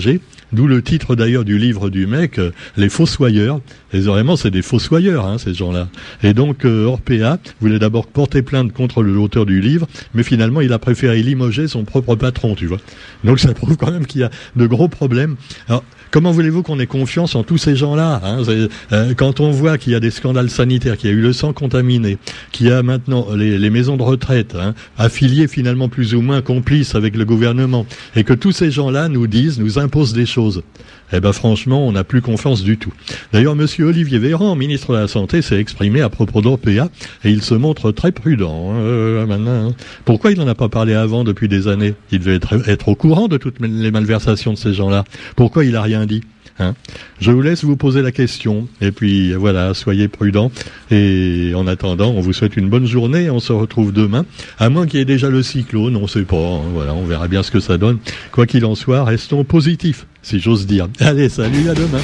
D'où 0.52 0.66
le 0.66 0.82
titre 0.82 1.14
d'ailleurs 1.14 1.44
du 1.44 1.58
livre 1.58 1.90
du 1.90 2.06
mec, 2.06 2.38
euh, 2.38 2.52
Les 2.76 2.88
Fossoyeurs. 2.88 3.60
Et 3.92 4.00
vraiment, 4.00 4.36
c'est 4.36 4.50
des 4.50 4.60
fossoyeurs, 4.60 5.26
hein, 5.26 5.38
ces 5.38 5.54
gens-là. 5.54 5.88
Et 6.22 6.34
donc, 6.34 6.64
euh, 6.66 6.84
Orpea 6.84 7.38
voulait 7.60 7.78
d'abord 7.78 8.06
porter 8.06 8.42
plainte 8.42 8.72
contre 8.72 9.02
l'auteur 9.02 9.46
du 9.46 9.62
livre, 9.62 9.86
mais 10.14 10.22
finalement, 10.22 10.60
il 10.60 10.74
a 10.74 10.78
préféré 10.78 11.22
limoger 11.22 11.68
son 11.68 11.84
propre 11.84 12.14
patron, 12.14 12.54
tu 12.54 12.66
vois. 12.66 12.78
Donc, 13.24 13.38
ça 13.40 13.54
prouve 13.54 13.76
quand 13.78 13.90
même 13.90 14.06
qu'il 14.06 14.20
y 14.20 14.24
a 14.24 14.30
de 14.56 14.66
gros 14.66 14.88
problèmes. 14.88 15.36
Alors, 15.68 15.84
comment 16.10 16.32
voulez-vous 16.32 16.62
qu'on 16.62 16.78
ait 16.80 16.86
confiance 16.86 17.34
en 17.34 17.44
tous 17.44 17.56
ces 17.56 17.76
gens-là 17.76 18.20
hein 18.22 18.42
euh, 18.92 19.14
Quand 19.16 19.40
on 19.40 19.50
voit 19.50 19.78
qu'il 19.78 19.94
y 19.94 19.96
a 19.96 20.00
des 20.00 20.10
scandales 20.10 20.50
sanitaires, 20.50 20.98
qu'il 20.98 21.08
y 21.08 21.12
a 21.14 21.16
eu 21.16 21.22
le 21.22 21.32
sang 21.32 21.54
contaminé, 21.54 22.18
qu'il 22.52 22.66
y 22.66 22.70
a 22.70 22.82
maintenant 22.82 23.28
les, 23.34 23.70
maisons 23.70 23.96
de 23.96 24.02
retraite 24.02 24.54
hein, 24.54 24.74
affiliées 24.98 25.48
finalement 25.48 25.88
plus 25.88 26.14
ou 26.14 26.20
moins 26.20 26.42
complices 26.42 26.94
avec 26.94 27.16
le 27.16 27.24
gouvernement, 27.24 27.86
et 28.16 28.24
que 28.24 28.34
tous 28.34 28.52
ces 28.52 28.70
gens-là 28.70 29.08
nous 29.08 29.26
disent, 29.26 29.58
nous 29.58 29.77
imposent 29.78 30.12
des 30.12 30.26
choses 30.26 30.62
eh 31.12 31.20
ben 31.20 31.32
franchement, 31.32 31.86
on 31.86 31.92
n'a 31.92 32.04
plus 32.04 32.20
confiance 32.20 32.62
du 32.62 32.76
tout. 32.76 32.92
D'ailleurs, 33.32 33.56
Monsieur 33.56 33.86
Olivier 33.86 34.18
Véran, 34.18 34.54
ministre 34.56 34.92
de 34.92 34.98
la 34.98 35.08
Santé, 35.08 35.42
s'est 35.42 35.58
exprimé 35.58 36.00
à 36.00 36.08
propos 36.08 36.42
d'Orpea 36.42 36.88
et 37.24 37.30
il 37.30 37.42
se 37.42 37.54
montre 37.54 37.92
très 37.92 38.12
prudent 38.12 38.72
hein, 38.72 38.80
euh, 38.80 39.26
maintenant. 39.26 39.68
Hein. 39.68 39.74
Pourquoi 40.04 40.32
il 40.32 40.38
n'en 40.38 40.48
a 40.48 40.54
pas 40.54 40.68
parlé 40.68 40.94
avant 40.94 41.24
depuis 41.24 41.48
des 41.48 41.68
années? 41.68 41.94
Il 42.12 42.18
devait 42.20 42.34
être, 42.34 42.68
être 42.68 42.88
au 42.88 42.94
courant 42.94 43.28
de 43.28 43.38
toutes 43.38 43.60
les 43.60 43.90
malversations 43.90 44.52
de 44.52 44.58
ces 44.58 44.74
gens-là. 44.74 45.04
Pourquoi 45.36 45.64
il 45.64 45.76
a 45.76 45.82
rien 45.82 46.04
dit? 46.04 46.22
Hein. 46.58 46.74
Je 47.20 47.30
vous 47.30 47.42
laisse 47.42 47.64
vous 47.64 47.76
poser 47.76 48.02
la 48.02 48.12
question. 48.12 48.68
Et 48.80 48.90
puis 48.90 49.34
voilà, 49.34 49.74
soyez 49.74 50.08
prudents. 50.08 50.50
Et 50.90 51.52
en 51.54 51.66
attendant, 51.66 52.10
on 52.10 52.20
vous 52.20 52.32
souhaite 52.32 52.56
une 52.56 52.68
bonne 52.68 52.86
journée. 52.86 53.30
On 53.30 53.40
se 53.40 53.52
retrouve 53.52 53.92
demain. 53.92 54.24
À 54.58 54.68
moins 54.68 54.86
qu'il 54.86 54.98
y 54.98 55.02
ait 55.02 55.06
déjà 55.06 55.30
le 55.30 55.42
cyclone, 55.42 55.96
on 55.96 56.02
ne 56.02 56.06
sait 56.06 56.22
pas. 56.22 56.36
Hein. 56.36 56.62
Voilà, 56.72 56.94
on 56.94 57.04
verra 57.04 57.28
bien 57.28 57.42
ce 57.42 57.50
que 57.50 57.60
ça 57.60 57.78
donne. 57.78 57.98
Quoi 58.32 58.46
qu'il 58.46 58.64
en 58.64 58.74
soit, 58.74 59.04
restons 59.04 59.44
positifs, 59.44 60.06
si 60.22 60.40
j'ose 60.40 60.66
dire. 60.66 60.88
Allez, 61.00 61.28
salut, 61.28 61.68
à 61.68 61.74
demain. 61.74 62.00